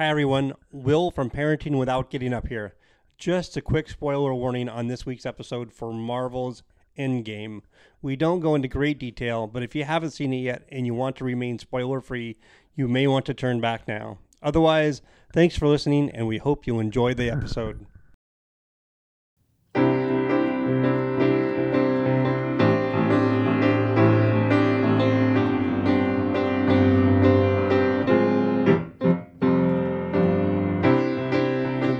Hi, 0.00 0.08
everyone. 0.08 0.54
Will 0.72 1.10
from 1.10 1.28
Parenting 1.28 1.78
Without 1.78 2.08
Getting 2.08 2.32
Up 2.32 2.46
here. 2.46 2.72
Just 3.18 3.54
a 3.58 3.60
quick 3.60 3.86
spoiler 3.90 4.32
warning 4.32 4.66
on 4.66 4.86
this 4.86 5.04
week's 5.04 5.26
episode 5.26 5.74
for 5.74 5.92
Marvel's 5.92 6.62
Endgame. 6.98 7.60
We 8.00 8.16
don't 8.16 8.40
go 8.40 8.54
into 8.54 8.66
great 8.66 8.98
detail, 8.98 9.46
but 9.46 9.62
if 9.62 9.74
you 9.74 9.84
haven't 9.84 10.12
seen 10.12 10.32
it 10.32 10.38
yet 10.38 10.66
and 10.72 10.86
you 10.86 10.94
want 10.94 11.16
to 11.16 11.24
remain 11.24 11.58
spoiler 11.58 12.00
free, 12.00 12.38
you 12.74 12.88
may 12.88 13.06
want 13.08 13.26
to 13.26 13.34
turn 13.34 13.60
back 13.60 13.86
now. 13.86 14.16
Otherwise, 14.42 15.02
thanks 15.34 15.58
for 15.58 15.68
listening, 15.68 16.08
and 16.12 16.26
we 16.26 16.38
hope 16.38 16.66
you 16.66 16.80
enjoy 16.80 17.12
the 17.12 17.28
episode. 17.28 17.84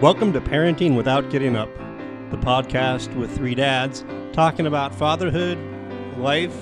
Welcome 0.00 0.32
to 0.32 0.40
Parenting 0.40 0.96
Without 0.96 1.28
Getting 1.28 1.54
Up, 1.54 1.68
the 2.30 2.38
podcast 2.38 3.14
with 3.16 3.36
three 3.36 3.54
dads 3.54 4.02
talking 4.32 4.64
about 4.64 4.94
fatherhood, 4.94 5.58
life, 6.16 6.56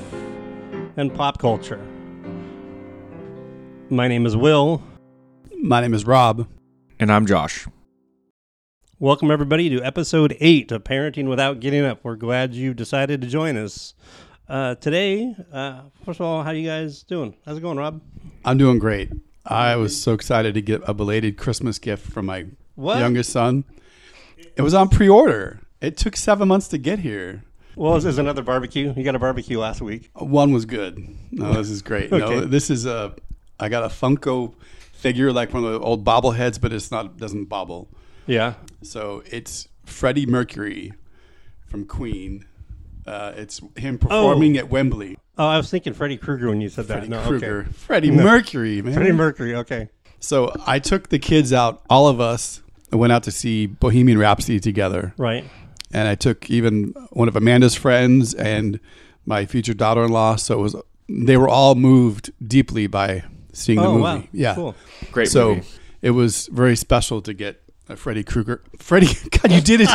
and 0.97 1.15
pop 1.15 1.39
culture. 1.39 1.81
My 3.91 4.09
name 4.09 4.27
is 4.27 4.37
Will. 4.37 4.83
My 5.57 5.81
name 5.81 5.95
is 5.95 6.05
Rob. 6.05 6.49
And 6.99 7.13
I'm 7.13 7.27
Josh. 7.27 7.69
Welcome, 8.99 9.31
everybody, 9.31 9.69
to 9.69 9.85
episode 9.85 10.37
eight 10.41 10.73
of 10.73 10.83
Parenting 10.83 11.29
Without 11.29 11.61
Getting 11.61 11.85
Up. 11.85 12.01
We're 12.03 12.17
glad 12.17 12.55
you 12.55 12.75
decided 12.75 13.21
to 13.21 13.29
join 13.29 13.57
us. 13.57 13.95
Uh, 14.49 14.75
today, 14.75 15.37
uh, 15.53 15.83
first 16.05 16.19
of 16.19 16.27
all, 16.27 16.43
how 16.43 16.51
you 16.51 16.67
guys 16.67 17.05
doing? 17.05 17.37
How's 17.47 17.59
it 17.59 17.61
going, 17.61 17.79
Rob? 17.79 18.03
I'm 18.45 18.59
doing 18.59 18.81
great. 18.81 19.13
I 19.47 19.77
was 19.77 20.03
so 20.03 20.13
excited 20.13 20.55
to 20.55 20.61
get 20.61 20.83
a 20.87 20.93
belated 20.93 21.37
Christmas 21.39 21.79
gift 21.79 22.05
from 22.05 22.27
my 22.27 22.47
What? 22.79 22.99
youngest 23.01 23.31
son. 23.31 23.65
It 24.57 24.63
was 24.63 24.73
on 24.73 24.89
pre-order. 24.89 25.61
It 25.81 25.97
took 25.97 26.17
seven 26.17 26.47
months 26.47 26.69
to 26.69 26.79
get 26.79 27.01
here. 27.01 27.43
Well, 27.75 27.97
is 27.97 28.05
this 28.05 28.19
another 28.19 28.43
barbecue. 28.43 28.93
You 28.97 29.03
got 29.05 29.15
a 29.17 29.19
barbecue 29.19 29.59
last 29.59 29.81
week. 29.81 30.11
One 30.15 30.53
was 30.53 30.65
good. 30.65 31.05
No, 31.33 31.53
this 31.55 31.71
is 31.71 31.83
great. 31.83 32.11
No, 32.13 32.19
Okay. 32.19 32.47
this 32.47 32.71
is 32.71 32.87
a. 32.87 33.15
I 33.61 33.69
got 33.69 33.83
a 33.83 33.89
Funko 33.89 34.55
figure 34.93 35.33
like 35.33 35.53
one 35.53 35.65
of 35.65 35.73
the 35.73 35.81
old 35.81 36.05
bobbleheads, 36.05 36.61
but 36.61 36.73
it's 36.73 36.91
not 36.93 37.17
doesn't 37.17 37.47
bobble. 37.47 37.89
Yeah. 38.27 38.55
So 38.83 39.23
it's 39.27 39.67
Freddie 39.85 40.27
Mercury 40.27 40.93
from 41.67 41.85
Queen. 41.85 42.45
Uh, 43.07 43.33
it's 43.37 43.61
him 43.77 43.99
performing 43.99 44.57
at 44.57 44.69
Wembley. 44.71 45.17
Oh, 45.37 45.47
I 45.47 45.57
was 45.57 45.69
thinking 45.71 45.95
Freddy 45.95 46.17
Krueger 46.17 46.49
when 46.49 46.61
you 46.61 46.69
said 46.69 46.87
Freddie 46.87 47.09
that. 47.09 47.11
No, 47.11 47.27
Krueger. 47.29 47.61
okay. 47.61 47.71
Freddie 47.73 48.11
No. 48.11 48.23
Mercury, 48.23 48.83
man. 48.83 48.95
Freddie 48.95 49.13
Mercury. 49.13 49.55
Okay. 49.57 49.89
So 50.21 50.53
I 50.67 50.79
took 50.81 51.09
the 51.09 51.19
kids 51.21 51.53
out, 51.53 51.83
all 51.89 52.09
of 52.09 52.21
us 52.21 52.61
went 52.97 53.13
out 53.13 53.23
to 53.25 53.31
see 53.31 53.67
Bohemian 53.67 54.19
Rhapsody 54.19 54.61
together. 54.61 55.15
Right. 55.17 55.45
And 55.93 56.07
I 56.09 56.15
took 56.15 56.51
even 56.51 56.95
one 57.11 57.29
of 57.29 57.37
Amanda's 57.37 57.75
friends 57.75 58.35
and 58.35 58.79
my 59.25 59.47
future 59.47 59.75
daughter 59.75 60.05
in 60.05 60.13
law. 60.13 60.37
So 60.37 60.59
it 60.59 60.63
was 60.63 60.77
they 61.09 61.37
were 61.37 61.49
all 61.49 61.75
moved 61.75 62.31
deeply 62.47 62.87
by 62.87 63.25
seeing 63.53 63.79
the 63.81 63.87
oh 63.87 63.93
movie. 63.93 64.03
wow. 64.03 64.25
Yeah. 64.33 64.55
Cool. 64.55 64.75
Great 65.11 65.29
so 65.29 65.57
movie. 65.57 65.69
it 66.03 66.11
was 66.11 66.47
very 66.49 66.77
special 66.77 67.23
to 67.23 67.33
get 67.35 67.63
a 67.89 67.97
Freddie 67.97 68.25
Krueger. 68.25 68.63
Freddie 68.79 69.09
God, 69.31 69.51
you 69.53 69.61
did 69.61 69.81
it 69.83 69.91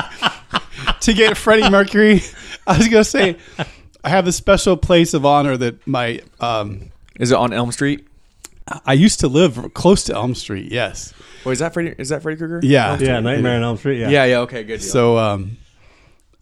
to 1.01 1.13
get 1.13 1.37
Freddie 1.37 1.69
Mercury. 1.69 2.21
I 2.67 2.77
was 2.77 2.87
gonna 2.87 3.03
say 3.03 3.37
I 4.03 4.09
have 4.09 4.27
a 4.27 4.31
special 4.31 4.77
place 4.77 5.13
of 5.13 5.25
honor 5.25 5.57
that 5.57 5.85
my 5.87 6.21
um 6.39 6.91
Is 7.19 7.31
it 7.31 7.35
on 7.35 7.53
Elm 7.53 7.71
Street? 7.71 8.07
I 8.85 8.93
used 8.93 9.19
to 9.21 9.27
live 9.27 9.73
close 9.73 10.03
to 10.05 10.15
Elm 10.15 10.35
Street, 10.35 10.71
yes. 10.71 11.13
Wait, 11.45 11.53
is 11.53 11.59
that 11.59 11.73
Freddy? 11.73 11.93
Is 11.97 12.09
that 12.09 12.21
Freddy 12.21 12.37
Krueger? 12.37 12.59
Yeah. 12.63 12.97
Yeah. 12.97 13.19
Nightmare 13.19 13.57
on 13.57 13.63
Elm 13.63 13.77
Street. 13.77 13.99
Yeah. 13.99 14.09
Yeah. 14.09 14.25
Yeah. 14.25 14.39
Okay. 14.39 14.63
Good. 14.63 14.79
Deal. 14.79 14.89
So 14.89 15.17
um, 15.17 15.57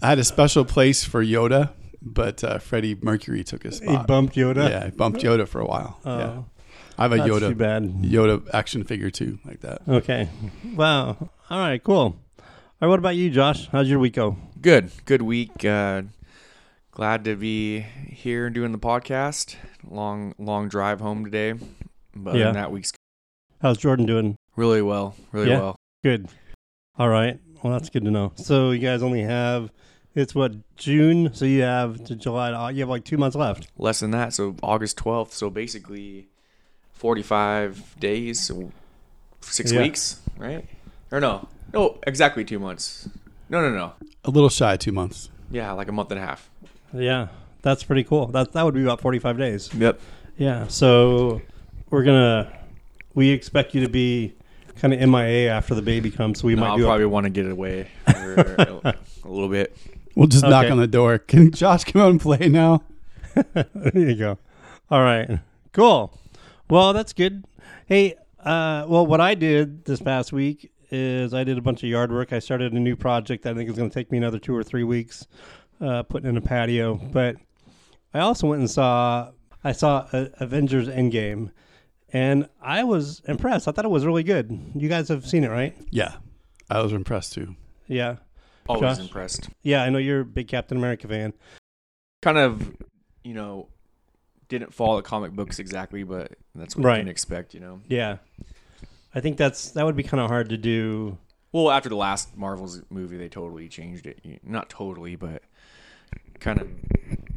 I 0.01 0.09
had 0.09 0.19
a 0.19 0.23
special 0.23 0.63
place 0.63 1.03
for 1.03 1.23
Yoda, 1.23 1.71
but 2.01 2.43
uh, 2.43 2.59
Freddie 2.59 2.95
Mercury 3.01 3.43
took 3.43 3.63
his 3.63 3.79
He 3.79 3.97
bumped 4.07 4.35
Yoda. 4.35 4.69
Yeah, 4.69 4.85
he 4.85 4.91
bumped 4.91 5.21
Yoda 5.21 5.47
for 5.47 5.61
a 5.61 5.65
while. 5.65 5.99
Oh, 6.05 6.17
yeah, 6.17 6.41
I 6.97 7.03
have 7.03 7.13
a 7.13 7.17
that's 7.17 7.27
too 7.27 7.33
Yoda 7.33 7.57
bad. 7.57 7.83
Yoda 8.03 8.47
action 8.53 8.83
figure 8.83 9.09
too, 9.09 9.39
like 9.45 9.61
that. 9.61 9.81
Okay. 9.87 10.29
Wow. 10.75 11.17
All 11.49 11.59
right. 11.59 11.83
Cool. 11.83 11.97
All 11.97 12.15
right. 12.81 12.87
What 12.87 12.99
about 12.99 13.15
you, 13.15 13.29
Josh? 13.29 13.67
How's 13.71 13.89
your 13.89 13.99
week 13.99 14.13
go? 14.13 14.37
good. 14.61 14.91
Good 15.05 15.23
week. 15.23 15.65
Uh, 15.65 16.03
glad 16.91 17.25
to 17.25 17.35
be 17.35 17.79
here 17.79 18.45
and 18.45 18.53
doing 18.55 18.71
the 18.71 18.77
podcast. 18.79 19.55
Long, 19.87 20.35
long 20.37 20.69
drive 20.69 21.01
home 21.01 21.25
today, 21.25 21.55
but 22.15 22.35
Yeah. 22.35 22.51
that 22.51 22.71
week's 22.71 22.91
How's 23.61 23.77
Jordan 23.77 24.05
doing? 24.05 24.35
really 24.55 24.81
well. 24.81 25.15
Really 25.31 25.49
Yeah? 25.49 25.59
well. 25.59 25.75
Good. 26.03 26.27
All 26.97 27.09
right. 27.09 27.39
Well, 27.61 27.73
that's 27.73 27.89
good 27.89 28.03
to 28.05 28.11
know. 28.11 28.31
So 28.35 28.71
you 28.71 28.79
guys 28.79 29.03
only 29.03 29.21
have 29.21 29.71
it's 30.15 30.33
what 30.35 30.53
June. 30.75 31.33
So 31.33 31.45
you 31.45 31.61
have 31.61 32.03
to 32.05 32.15
July. 32.15 32.71
You 32.71 32.79
have 32.81 32.89
like 32.89 33.05
two 33.05 33.17
months 33.17 33.35
left. 33.35 33.67
Less 33.77 33.99
than 33.99 34.11
that. 34.11 34.33
So 34.33 34.55
August 34.63 34.97
twelfth. 34.97 35.33
So 35.33 35.49
basically, 35.49 36.27
forty-five 36.91 37.99
days. 37.99 38.39
So 38.41 38.71
six 39.41 39.71
Yeah. 39.71 39.81
weeks, 39.81 40.19
right? 40.37 40.65
Or 41.11 41.19
no? 41.19 41.47
No, 41.73 41.99
exactly 42.07 42.43
two 42.43 42.59
months. 42.59 43.09
No, 43.49 43.61
no, 43.61 43.73
no. 43.73 43.93
A 44.25 44.29
little 44.31 44.49
shy 44.49 44.73
of 44.73 44.79
two 44.79 44.91
months. 44.91 45.29
Yeah, 45.49 45.71
like 45.73 45.87
a 45.87 45.91
month 45.91 46.11
and 46.11 46.19
a 46.19 46.25
half. 46.25 46.49
Yeah. 46.93 47.27
That's 47.61 47.83
pretty 47.83 48.03
cool. 48.03 48.27
That 48.27 48.53
that 48.53 48.63
would 48.65 48.73
be 48.73 48.83
about 48.83 49.01
forty 49.01 49.19
five 49.19 49.37
days. 49.37 49.69
Yep. 49.73 49.99
Yeah. 50.37 50.67
So 50.67 51.41
we're 51.91 52.03
gonna 52.03 52.51
we 53.13 53.29
expect 53.29 53.75
you 53.75 53.81
to 53.81 53.89
be 53.89 54.33
kind 54.79 54.93
of 54.93 55.07
MIA 55.09 55.51
after 55.51 55.75
the 55.75 55.81
baby 55.81 56.09
comes. 56.09 56.39
So 56.39 56.47
we 56.47 56.55
No, 56.55 56.61
might 56.61 56.67
I'll 56.69 56.77
do. 56.77 56.85
probably 56.85 57.05
want 57.05 57.25
to 57.25 57.29
get 57.29 57.45
away 57.49 57.87
for 58.05 58.33
a, 58.35 58.95
a 59.23 59.27
little 59.29 59.49
bit. 59.49 59.77
We'll 60.15 60.27
just 60.27 60.43
knock 60.43 60.63
Okay. 60.65 60.71
on 60.71 60.77
the 60.79 60.87
door. 60.87 61.19
Can 61.19 61.51
Josh 61.51 61.83
come 61.83 62.01
out 62.01 62.09
and 62.11 62.19
play 62.19 62.49
now? 62.49 62.83
A, 63.35 63.65
there 63.75 64.09
you 64.09 64.15
go. 64.15 64.37
All 64.89 65.01
right. 65.03 65.39
Cool. 65.73 66.17
Well, 66.69 66.93
that's 66.93 67.13
good. 67.13 67.45
Hey. 67.85 68.15
Uh. 68.39 68.85
Well, 68.87 69.05
what 69.05 69.21
I 69.21 69.35
did 69.35 69.85
this 69.85 70.01
past 70.01 70.33
week 70.33 70.71
is 70.89 71.33
I 71.33 71.43
did 71.43 71.57
a 71.57 71.61
bunch 71.61 71.83
of 71.83 71.89
yard 71.89 72.11
work. 72.11 72.33
I 72.33 72.39
started 72.39 72.73
a 72.73 72.79
new 72.79 72.95
project 72.95 73.43
that 73.43 73.53
I 73.53 73.57
think 73.57 73.69
is 73.69 73.77
going 73.77 73.89
to 73.89 73.93
take 73.93 74.11
me 74.11 74.17
another 74.17 74.39
two 74.39 74.55
or 74.55 74.63
three 74.63 74.83
weeks. 74.83 75.27
Uh, 75.79 76.03
putting 76.03 76.29
in 76.29 76.37
a 76.37 76.41
patio, 76.41 76.93
but 76.95 77.37
I 78.13 78.19
also 78.19 78.47
went 78.47 78.59
and 78.59 78.69
saw 78.69 79.31
I 79.63 79.71
saw 79.71 80.07
uh, 80.11 80.27
Avengers 80.39 80.87
Endgame, 80.87 81.49
and 82.13 82.47
I 82.61 82.83
was 82.83 83.21
impressed. 83.27 83.67
I 83.67 83.71
thought 83.71 83.85
it 83.85 83.91
was 83.91 84.05
really 84.05 84.23
good. 84.23 84.59
You 84.75 84.89
guys 84.89 85.07
have 85.09 85.25
seen 85.25 85.43
it, 85.43 85.49
right? 85.49 85.75
Yeah, 85.89 86.15
I 86.69 86.81
was 86.81 86.93
impressed 86.93 87.33
too. 87.33 87.55
Yeah, 87.87 88.17
Always 88.69 88.97
Josh? 88.97 88.99
impressed. 89.05 89.49
yeah. 89.63 89.83
I 89.83 89.89
know 89.89 89.97
you're 89.97 90.21
a 90.21 90.25
big 90.25 90.47
Captain 90.47 90.77
America 90.77 91.07
fan. 91.07 91.33
Kind 92.21 92.37
of, 92.37 92.71
you 93.23 93.33
know, 93.33 93.67
didn't 94.47 94.73
follow 94.73 94.97
the 94.97 95.01
comic 95.03 95.31
books 95.31 95.59
exactly, 95.59 96.03
but 96.03 96.33
that's 96.55 96.75
what 96.75 96.85
Right. 96.85 96.97
you 96.97 97.01
can 97.03 97.07
expect, 97.09 97.53
you 97.53 97.59
know. 97.59 97.81
Yeah, 97.87 98.17
I 99.15 99.19
think 99.19 99.37
that's 99.37 99.71
that 99.71 99.85
would 99.85 99.95
be 99.95 100.03
kind 100.03 100.21
of 100.21 100.29
hard 100.29 100.49
to 100.49 100.57
do. 100.57 101.17
Well, 101.53 101.69
after 101.71 101.89
the 101.89 101.95
last 101.97 102.37
Marvel's 102.37 102.81
movie, 102.89 103.17
they 103.17 103.27
totally 103.27 103.67
changed 103.67 104.05
it. 104.07 104.19
Not 104.43 104.69
totally, 104.69 105.15
but 105.17 105.43
kind 106.39 106.61
of 106.61 106.67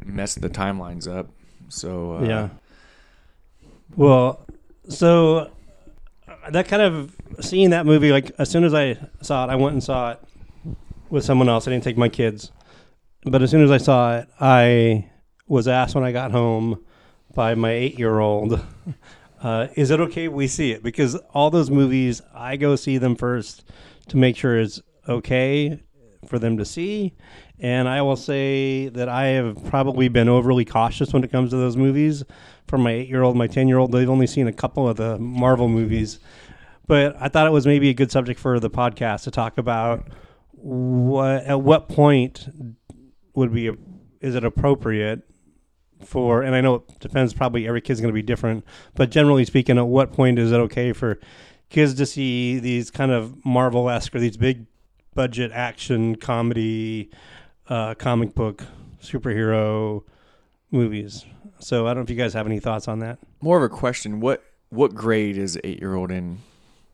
messed 0.05 0.39
the 0.41 0.49
timelines 0.49 1.07
up. 1.07 1.27
So 1.67 2.17
uh, 2.17 2.23
yeah. 2.23 2.49
Well, 3.95 4.44
so 4.89 5.51
that 6.49 6.67
kind 6.67 6.81
of 6.81 7.15
seeing 7.41 7.71
that 7.71 7.85
movie, 7.85 8.11
like 8.11 8.31
as 8.37 8.49
soon 8.49 8.63
as 8.63 8.73
I 8.73 8.97
saw 9.21 9.45
it, 9.45 9.49
I 9.49 9.55
went 9.55 9.73
and 9.73 9.83
saw 9.83 10.11
it 10.11 10.19
with 11.09 11.23
someone 11.23 11.49
else. 11.49 11.67
I 11.67 11.71
didn't 11.71 11.83
take 11.83 11.97
my 11.97 12.09
kids, 12.09 12.51
but 13.23 13.41
as 13.41 13.51
soon 13.51 13.63
as 13.63 13.71
I 13.71 13.77
saw 13.77 14.17
it, 14.17 14.27
I 14.39 15.09
was 15.47 15.67
asked 15.67 15.95
when 15.95 16.03
I 16.03 16.11
got 16.11 16.31
home 16.31 16.83
by 17.33 17.55
my 17.55 17.71
eight-year-old, 17.71 18.61
uh, 19.41 19.67
"Is 19.75 19.91
it 19.91 19.99
okay 19.99 20.27
we 20.27 20.47
see 20.47 20.71
it?" 20.71 20.83
Because 20.83 21.15
all 21.33 21.49
those 21.49 21.69
movies, 21.69 22.21
I 22.33 22.55
go 22.57 22.75
see 22.75 22.97
them 22.97 23.15
first 23.15 23.63
to 24.07 24.17
make 24.17 24.37
sure 24.37 24.57
it's 24.57 24.81
okay 25.07 25.83
for 26.27 26.39
them 26.39 26.57
to 26.57 26.65
see. 26.65 27.13
And 27.59 27.87
I 27.87 28.01
will 28.01 28.17
say 28.17 28.89
that 28.89 29.07
I 29.07 29.27
have 29.27 29.63
probably 29.65 30.07
been 30.09 30.27
overly 30.27 30.65
cautious 30.65 31.13
when 31.13 31.23
it 31.23 31.31
comes 31.31 31.51
to 31.51 31.57
those 31.57 31.77
movies. 31.77 32.23
For 32.67 32.77
my 32.77 32.91
eight 32.91 33.09
year 33.09 33.21
old, 33.21 33.37
my 33.37 33.47
10 33.47 33.67
year 33.67 33.77
old, 33.77 33.91
they've 33.91 34.09
only 34.09 34.27
seen 34.27 34.47
a 34.47 34.53
couple 34.53 34.89
of 34.89 34.97
the 34.97 35.17
Marvel 35.19 35.69
movies. 35.69 36.19
But 36.87 37.15
I 37.19 37.29
thought 37.29 37.47
it 37.47 37.51
was 37.51 37.65
maybe 37.65 37.89
a 37.89 37.93
good 37.93 38.11
subject 38.11 38.39
for 38.39 38.59
the 38.59 38.69
podcast 38.69 39.23
to 39.23 39.31
talk 39.31 39.57
about 39.57 40.07
what 40.51 41.43
at 41.43 41.61
what 41.61 41.87
point 41.87 42.47
would 43.35 43.53
be 43.53 43.71
is 44.19 44.33
it 44.33 44.43
appropriate 44.43 45.21
for 46.03 46.41
and 46.41 46.55
I 46.55 46.61
know 46.61 46.75
it 46.75 46.99
depends 46.99 47.33
probably 47.35 47.67
every 47.67 47.81
kid's 47.81 48.01
going 48.01 48.11
to 48.11 48.15
be 48.15 48.23
different 48.23 48.65
but 48.95 49.11
generally 49.11 49.45
speaking 49.45 49.77
at 49.77 49.85
what 49.85 50.11
point 50.11 50.39
is 50.39 50.51
it 50.51 50.55
okay 50.55 50.91
for 50.91 51.19
kids 51.69 51.93
to 51.95 52.05
see 52.05 52.57
these 52.59 52.89
kind 52.89 53.11
of 53.11 53.45
Marvel-esque 53.45 54.15
or 54.15 54.19
these 54.19 54.37
big 54.37 54.65
budget 55.13 55.51
action 55.53 56.15
comedy 56.15 57.11
uh, 57.69 57.93
comic 57.95 58.33
book 58.35 58.63
superhero 59.01 60.03
movies 60.71 61.25
so 61.59 61.85
I 61.85 61.89
don't 61.89 61.97
know 61.97 62.03
if 62.03 62.09
you 62.09 62.15
guys 62.15 62.33
have 62.33 62.45
any 62.47 62.59
thoughts 62.59 62.87
on 62.87 62.99
that 62.99 63.17
more 63.41 63.57
of 63.57 63.63
a 63.63 63.69
question: 63.69 64.19
what 64.19 64.43
what 64.69 64.93
grade 64.93 65.37
is 65.37 65.57
eight 65.63 65.79
year 65.79 65.95
old 65.95 66.11
in? 66.11 66.39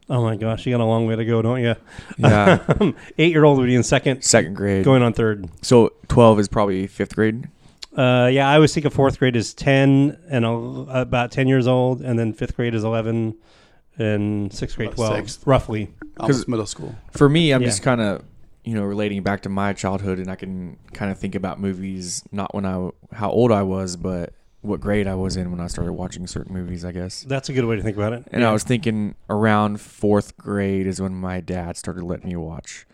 Oh 0.09 0.21
my 0.23 0.35
gosh, 0.35 0.65
you 0.65 0.73
got 0.73 0.81
a 0.81 0.85
long 0.85 1.05
way 1.07 1.15
to 1.15 1.23
go, 1.23 1.41
don't 1.41 1.61
you? 1.61 1.75
Yeah, 2.17 2.91
Eight 3.17 3.31
year 3.31 3.45
old 3.45 3.57
would 3.59 3.67
be 3.67 3.75
in 3.75 3.83
second, 3.83 4.23
second 4.23 4.55
grade. 4.55 4.83
going 4.83 5.01
on 5.01 5.13
third. 5.13 5.49
So 5.61 5.93
twelve 6.09 6.37
is 6.39 6.47
probably 6.49 6.85
fifth 6.87 7.15
grade. 7.15 7.47
Uh, 7.95 8.29
yeah, 8.31 8.49
I 8.49 8.55
always 8.55 8.73
think 8.73 8.85
of 8.85 8.93
fourth 8.93 9.17
grade 9.19 9.35
is 9.37 9.53
ten 9.53 10.17
and 10.29 10.43
el- 10.43 10.87
about 10.89 11.31
ten 11.31 11.47
years 11.47 11.65
old, 11.67 12.01
and 12.01 12.19
then 12.19 12.33
fifth 12.33 12.55
grade 12.57 12.75
is 12.75 12.83
eleven, 12.83 13.35
and 13.97 14.51
sixth 14.53 14.75
grade 14.75 14.89
About 14.89 14.95
twelve, 14.97 15.15
sixth. 15.15 15.47
roughly. 15.47 15.93
Almost 16.19 16.47
middle 16.49 16.65
school. 16.65 16.93
For 17.11 17.29
me, 17.29 17.51
I'm 17.53 17.61
Yeah. 17.61 17.67
just 17.69 17.81
kind 17.81 18.01
of 18.01 18.23
you 18.63 18.75
know 18.75 18.83
relating 18.83 19.23
back 19.23 19.41
to 19.41 19.49
my 19.49 19.73
childhood, 19.73 20.19
and 20.19 20.29
I 20.29 20.35
can 20.35 20.77
kind 20.93 21.11
of 21.11 21.17
think 21.17 21.35
about 21.35 21.59
movies 21.59 22.23
not 22.31 22.53
when 22.53 22.65
I 22.65 22.89
how 23.13 23.29
old 23.29 23.51
I 23.51 23.63
was, 23.63 23.95
but 23.95 24.33
what 24.61 24.79
grade 24.79 25.07
I 25.07 25.15
was 25.15 25.35
in 25.35 25.49
when 25.51 25.59
I 25.59 25.67
started 25.67 25.93
watching 25.93 26.27
certain 26.27 26.53
movies. 26.53 26.85
I 26.85 26.91
guess. 26.91 27.23
That's 27.23 27.49
a 27.49 27.53
good 27.53 27.65
way 27.65 27.75
to 27.75 27.81
think 27.81 27.97
about 27.97 28.13
it. 28.13 28.27
And 28.31 28.43
I 28.43 28.51
was 28.51 28.63
thinking 28.63 29.15
around 29.29 29.81
fourth 29.81 30.37
grade 30.37 30.87
is 30.87 31.01
when 31.01 31.13
my 31.13 31.39
dad 31.41 31.77
started 31.77 32.03
letting 32.03 32.29
me 32.29 32.35
watch 32.35 32.85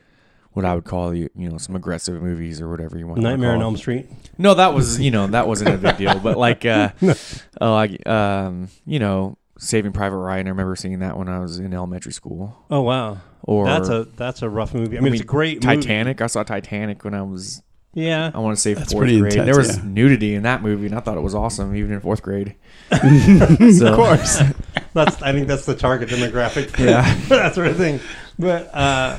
what 0.57 0.65
I 0.65 0.73
would 0.73 0.85
call 0.85 1.13
you 1.13 1.29
you 1.35 1.47
know 1.49 1.59
some 1.59 1.75
aggressive 1.75 2.19
movies 2.19 2.59
or 2.59 2.67
whatever 2.67 2.97
you 2.97 3.05
want. 3.05 3.21
Nightmare 3.21 3.53
on. 3.53 3.61
Elm 3.61 3.77
Street. 3.77 4.07
No, 4.39 4.55
that 4.55 4.73
was 4.73 4.99
you 4.99 5.11
know 5.11 5.27
that 5.27 5.47
wasn't 5.47 5.75
a 5.75 5.77
big 5.77 5.97
deal, 5.97 6.19
but 6.19 6.35
like 6.35 6.65
uh, 6.65 6.89
oh, 7.61 7.75
I, 7.75 7.95
um, 8.07 8.69
you 8.85 8.97
know, 8.97 9.37
Saving 9.59 9.91
Private 9.91 10.17
Ryan. 10.17 10.47
I 10.47 10.49
remember 10.51 10.75
seeing 10.75 10.99
that 10.99 11.17
when 11.17 11.27
I 11.29 11.39
was 11.39 11.59
in 11.59 11.73
elementary 11.73 12.11
school. 12.13 12.55
Oh 12.69 12.81
wow, 12.81 13.17
Or 13.43 13.65
that's 13.65 13.89
a 13.89 14.05
that's 14.15 14.41
a 14.41 14.49
rough 14.49 14.73
movie. 14.73 14.97
I 14.97 15.01
mean, 15.01 15.13
it's 15.13 15.21
a 15.21 15.25
great 15.25 15.63
movie. 15.63 15.77
Titanic. 15.81 16.21
I 16.21 16.27
saw 16.27 16.43
Titanic 16.43 17.03
when 17.03 17.13
I 17.13 17.21
was 17.23 17.61
Yeah, 17.93 18.31
I 18.33 18.39
want 18.39 18.55
to 18.55 18.61
say 18.61 18.73
That's 18.73 18.93
fourth 18.93 19.07
grade. 19.07 19.23
intense, 19.23 19.45
there 19.45 19.57
was 19.57 19.77
yeah. 19.77 19.83
nudity 19.85 20.35
in 20.35 20.43
that 20.43 20.61
movie, 20.61 20.85
and 20.87 20.95
I 20.95 20.99
thought 20.99 21.17
it 21.17 21.21
was 21.21 21.33
awesome, 21.35 21.75
even 21.75 21.91
in 21.93 21.99
fourth 22.01 22.21
grade. 22.21 22.55
So- 22.91 23.87
of 23.87 23.95
course. 23.95 24.41
that's 24.93 25.21
I 25.21 25.31
think 25.33 25.47
that's 25.47 25.65
the 25.65 25.75
target 25.75 26.09
demographic. 26.09 26.69
For 26.71 26.83
Yeah. 26.83 27.15
that 27.29 27.55
sort 27.55 27.67
of 27.67 27.77
thing. 27.77 27.99
But 28.39 28.69
uh, 28.73 29.17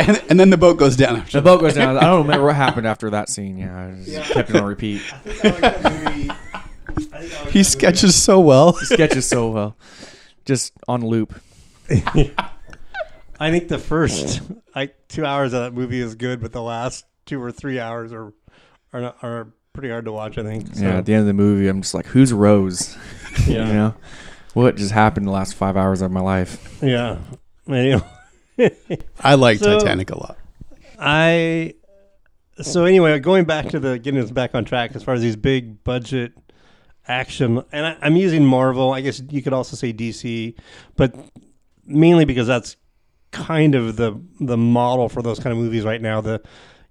and, 0.00 0.22
and 0.30 0.40
then 0.40 0.48
the 0.50 0.56
boat 0.56 0.78
goes 0.78 0.96
down. 0.96 1.16
After 1.16 1.38
The 1.38 1.42
boat 1.42 1.60
goes 1.60 1.74
down. 1.74 1.98
I 1.98 2.00
don't 2.04 2.22
remember 2.22 2.46
what 2.46 2.56
happened 2.56 2.86
after 2.86 3.10
that 3.10 3.28
scene. 3.28 3.58
Yeah, 3.58 3.88
I 3.88 4.02
just 4.04 4.32
kept 4.32 4.48
it 4.50 4.56
on 4.56 4.64
repeat. 4.64 5.02
He 7.50 7.62
sketches 7.62 8.14
so 8.14 8.40
well. 8.40 8.72
Sketches 8.74 9.26
so 9.28 9.50
well, 9.50 9.76
just 10.44 10.72
on 10.88 11.04
loop. 11.06 11.34
I 13.40 13.50
think 13.50 13.68
the 13.68 13.78
first 13.78 14.40
like 14.74 14.96
two 15.08 15.24
hours 15.26 15.52
of 15.52 15.62
that 15.62 15.74
movie 15.74 16.00
is 16.00 16.14
good, 16.14 16.40
but 16.40 16.52
the 16.52 16.62
last 16.62 17.04
two 17.26 17.42
or 17.42 17.50
three 17.52 17.78
hours 17.80 18.12
are 18.12 18.32
are 18.92 19.00
not, 19.00 19.16
are 19.22 19.48
pretty 19.72 19.90
hard 19.90 20.04
to 20.04 20.12
watch. 20.12 20.38
I 20.38 20.42
think. 20.42 20.74
So, 20.74 20.82
Yeah, 20.84 20.98
at 20.98 21.06
the 21.06 21.12
end 21.14 21.22
of 21.22 21.26
the 21.26 21.34
movie, 21.34 21.68
I'm 21.68 21.82
just 21.82 21.94
like, 21.94 22.06
"Who's 22.06 22.32
Rose?" 22.32 22.96
Yeah. 23.48 23.66
you 23.66 23.72
know, 23.74 23.94
what 24.54 24.76
just 24.76 24.92
happened 24.92 25.26
the 25.26 25.32
last 25.32 25.54
five 25.56 25.76
hours 25.76 26.00
of 26.00 26.10
my 26.12 26.20
life? 26.20 26.78
yeah. 26.82 27.18
Anyway, 27.68 28.02
I 29.20 29.34
like 29.34 29.58
So- 29.58 29.78
Titanic 29.78 30.10
a 30.10 30.18
lot. 30.18 30.36
I 30.98 31.74
so 32.62 32.84
anyway, 32.84 33.18
going 33.18 33.44
back 33.46 33.70
to 33.70 33.80
the 33.80 33.98
getting 33.98 34.20
us 34.20 34.30
back 34.30 34.54
on 34.54 34.64
track 34.64 34.94
as 34.94 35.02
far 35.02 35.14
as 35.14 35.20
these 35.22 35.34
big 35.34 35.82
budget 35.82 36.32
action, 37.08 37.62
and 37.72 37.86
I, 37.86 37.96
I'm 38.02 38.16
using 38.16 38.44
Marvel. 38.44 38.92
I 38.92 39.00
guess 39.00 39.22
you 39.30 39.42
could 39.42 39.52
also 39.52 39.76
say 39.76 39.92
DC, 39.92 40.54
but 40.96 41.14
mainly 41.86 42.24
because 42.24 42.46
that's 42.46 42.76
kind 43.30 43.74
of 43.74 43.96
the 43.96 44.20
the 44.40 44.56
model 44.56 45.08
for 45.08 45.22
those 45.22 45.38
kind 45.38 45.52
of 45.52 45.58
movies 45.58 45.84
right 45.84 46.00
now. 46.00 46.20
The 46.20 46.42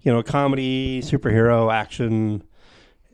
you 0.02 0.12
know 0.12 0.22
comedy, 0.22 1.00
superhero, 1.02 1.72
action, 1.72 2.42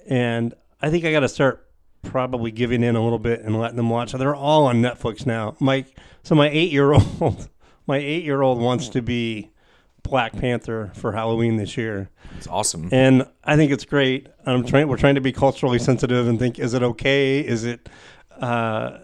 and 0.08 0.54
I 0.80 0.90
think 0.90 1.04
I 1.04 1.12
got 1.12 1.20
to 1.20 1.28
start 1.28 1.66
probably 2.02 2.50
giving 2.50 2.82
in 2.82 2.96
a 2.96 3.02
little 3.02 3.18
bit 3.18 3.42
and 3.42 3.58
letting 3.58 3.76
them 3.76 3.90
watch. 3.90 4.12
They're 4.12 4.34
all 4.34 4.66
on 4.66 4.82
Netflix 4.82 5.26
now. 5.26 5.56
My 5.60 5.84
so 6.22 6.34
my 6.34 6.48
eight 6.48 6.72
year 6.72 6.92
old 6.92 7.48
my 7.86 7.98
eight 7.98 8.24
year 8.24 8.42
old 8.42 8.60
wants 8.60 8.88
to 8.90 9.02
be 9.02 9.50
Black 10.02 10.32
Panther 10.32 10.90
for 10.94 11.12
Halloween 11.12 11.56
this 11.56 11.76
year, 11.76 12.10
It's 12.36 12.46
awesome. 12.46 12.88
and 12.92 13.26
I 13.44 13.56
think 13.56 13.70
it's 13.72 13.84
great. 13.84 14.28
I'm 14.46 14.64
trying. 14.64 14.88
We're 14.88 14.96
trying 14.96 15.14
to 15.16 15.20
be 15.20 15.32
culturally 15.32 15.78
sensitive 15.78 16.26
and 16.28 16.38
think: 16.38 16.58
is 16.58 16.74
it 16.74 16.82
okay? 16.82 17.40
Is 17.40 17.64
it, 17.64 17.88
uh, 18.40 18.98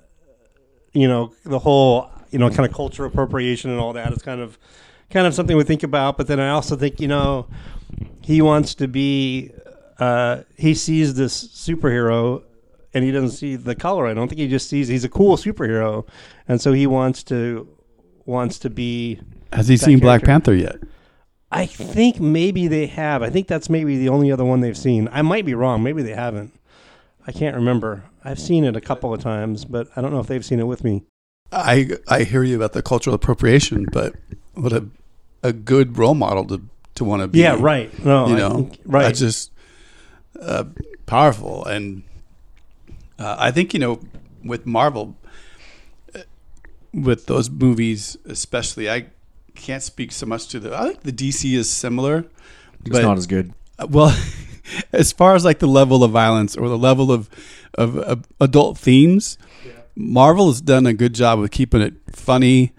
you 0.92 1.06
know, 1.08 1.32
the 1.44 1.58
whole 1.58 2.10
you 2.30 2.38
know 2.38 2.48
kind 2.50 2.66
of 2.68 2.74
culture 2.74 3.04
appropriation 3.04 3.70
and 3.70 3.78
all 3.80 3.92
that 3.92 4.12
is 4.12 4.22
kind 4.22 4.40
of 4.40 4.58
kind 5.10 5.26
of 5.26 5.34
something 5.34 5.56
we 5.56 5.64
think 5.64 5.82
about. 5.82 6.16
But 6.16 6.26
then 6.26 6.40
I 6.40 6.50
also 6.50 6.76
think 6.76 7.00
you 7.00 7.08
know 7.08 7.46
he 8.22 8.40
wants 8.42 8.74
to 8.76 8.88
be. 8.88 9.52
Uh, 9.98 10.42
he 10.58 10.74
sees 10.74 11.14
this 11.14 11.48
superhero 11.48 12.42
and 12.92 13.02
he 13.02 13.10
doesn't 13.10 13.30
see 13.30 13.56
the 13.56 13.74
color. 13.74 14.06
I 14.06 14.12
don't 14.12 14.28
think 14.28 14.38
he 14.38 14.46
just 14.48 14.68
sees 14.68 14.88
he's 14.88 15.04
a 15.04 15.08
cool 15.08 15.36
superhero, 15.36 16.06
and 16.48 16.60
so 16.60 16.72
he 16.72 16.86
wants 16.86 17.22
to 17.24 17.68
wants 18.26 18.58
to 18.58 18.70
be 18.70 19.20
Has 19.52 19.68
he 19.68 19.76
That 19.76 19.84
seen 19.84 19.98
Black. 20.00 20.22
Panther 20.24 20.54
yet? 20.54 20.76
I 21.50 21.66
think 21.66 22.20
maybe 22.20 22.66
they 22.68 22.86
have. 22.86 23.22
I 23.22 23.30
think 23.30 23.46
that's 23.46 23.70
maybe 23.70 23.96
the 23.98 24.08
only 24.08 24.32
other 24.32 24.44
one 24.44 24.60
they've 24.60 24.76
seen. 24.76 25.08
I 25.12 25.22
might 25.22 25.46
be 25.46 25.54
wrong. 25.54 25.82
Maybe 25.82 26.02
they 26.02 26.14
haven't. 26.14 26.52
I 27.26 27.32
can't 27.32 27.54
remember. 27.56 28.04
I've 28.24 28.38
seen 28.40 28.64
it 28.64 28.76
a 28.76 28.80
couple 28.80 29.14
of 29.14 29.20
times, 29.20 29.64
but 29.64 29.88
I 29.96 30.00
don't 30.00 30.12
know 30.12 30.18
if 30.20 30.26
they've 30.26 30.44
seen 30.44 30.58
it 30.60 30.66
with 30.66 30.82
me. 30.84 31.04
I 31.52 31.90
I 32.08 32.24
hear 32.24 32.42
you 32.42 32.56
about 32.56 32.72
the 32.72 32.82
cultural 32.82 33.14
appropriation, 33.14 33.86
but 33.92 34.14
what 34.54 34.72
a 34.72 34.86
a 35.44 35.52
good 35.52 35.96
role 35.96 36.14
model 36.14 36.44
to 36.46 36.62
to 36.96 37.04
want 37.04 37.22
to 37.22 37.28
be. 37.28 37.38
Yeah, 37.38 37.56
right. 37.58 37.90
No, 38.04 38.26
You 38.26 38.34
I 38.34 38.38
know, 38.38 38.54
think- 38.54 38.78
right. 38.84 39.02
That's 39.02 39.20
just 39.20 39.52
uh, 40.40 40.64
powerful, 41.06 41.64
and 41.64 42.02
uh, 43.18 43.36
I 43.38 43.52
think 43.52 43.72
you 43.72 43.78
know 43.80 44.00
with 44.44 44.66
Marvel, 44.66 45.16
uh, 46.14 46.20
with 46.92 47.26
those 47.26 47.48
movies 47.48 48.16
especially, 48.24 48.90
I 48.90 49.06
can't 49.56 49.82
speak 49.82 50.12
so 50.12 50.26
much 50.26 50.48
to 50.48 50.60
the. 50.60 50.76
I 50.76 50.88
think 50.88 51.02
the 51.02 51.12
DC 51.12 51.56
is 51.56 51.68
similar, 51.68 52.26
It's 52.80 52.90
but 52.90 53.02
not 53.02 53.18
as 53.18 53.26
good. 53.26 53.52
Well 53.90 54.16
as 54.92 55.12
far 55.12 55.34
as 55.34 55.44
like 55.44 55.58
the 55.58 55.66
level 55.66 56.02
of 56.04 56.10
violence 56.10 56.56
or 56.56 56.68
the 56.68 56.78
level 56.78 57.12
of 57.12 57.28
of, 57.74 57.98
of 57.98 58.24
adult 58.40 58.78
themes 58.78 59.38
marvel 59.94 60.48
has 60.48 60.60
done 60.60 60.86
a 60.86 60.94
good 60.94 61.14
job 61.14 61.40
of 61.40 61.50
keeping 61.50 61.80
it 61.80 61.94
funny 62.10 62.72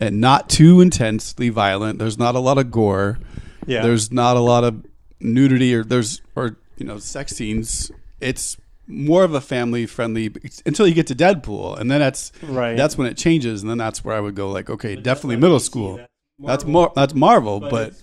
and 0.00 0.20
not 0.20 0.48
too 0.48 0.80
intensely 0.80 1.48
violent 1.48 1.98
there's 1.98 2.18
not 2.18 2.34
a 2.34 2.38
lot 2.38 2.58
of 2.58 2.70
gore 2.70 3.18
yeah. 3.66 3.82
there's 3.82 4.10
not 4.10 4.36
a 4.36 4.40
lot 4.40 4.64
of 4.64 4.84
nudity 5.20 5.74
or 5.74 5.84
there's 5.84 6.20
or 6.34 6.56
you 6.76 6.86
know 6.86 6.98
sex 6.98 7.36
scenes 7.36 7.90
it's 8.20 8.56
more 8.86 9.24
of 9.24 9.32
a 9.32 9.40
family 9.40 9.86
friendly 9.86 10.32
until 10.66 10.86
you 10.86 10.94
get 10.94 11.06
to 11.06 11.14
deadpool 11.14 11.78
and 11.78 11.90
then 11.90 12.00
that's 12.00 12.32
right. 12.42 12.76
that's 12.76 12.98
when 12.98 13.06
it 13.06 13.16
changes 13.16 13.62
and 13.62 13.70
then 13.70 13.78
that's 13.78 14.04
where 14.04 14.14
i 14.14 14.20
would 14.20 14.34
go 14.34 14.50
like 14.50 14.68
okay 14.68 14.96
definitely 14.96 15.36
middle 15.36 15.60
school 15.60 16.00
that's 16.40 16.64
more 16.64 16.92
that's 16.94 17.14
marvel 17.14 17.60
but 17.60 17.94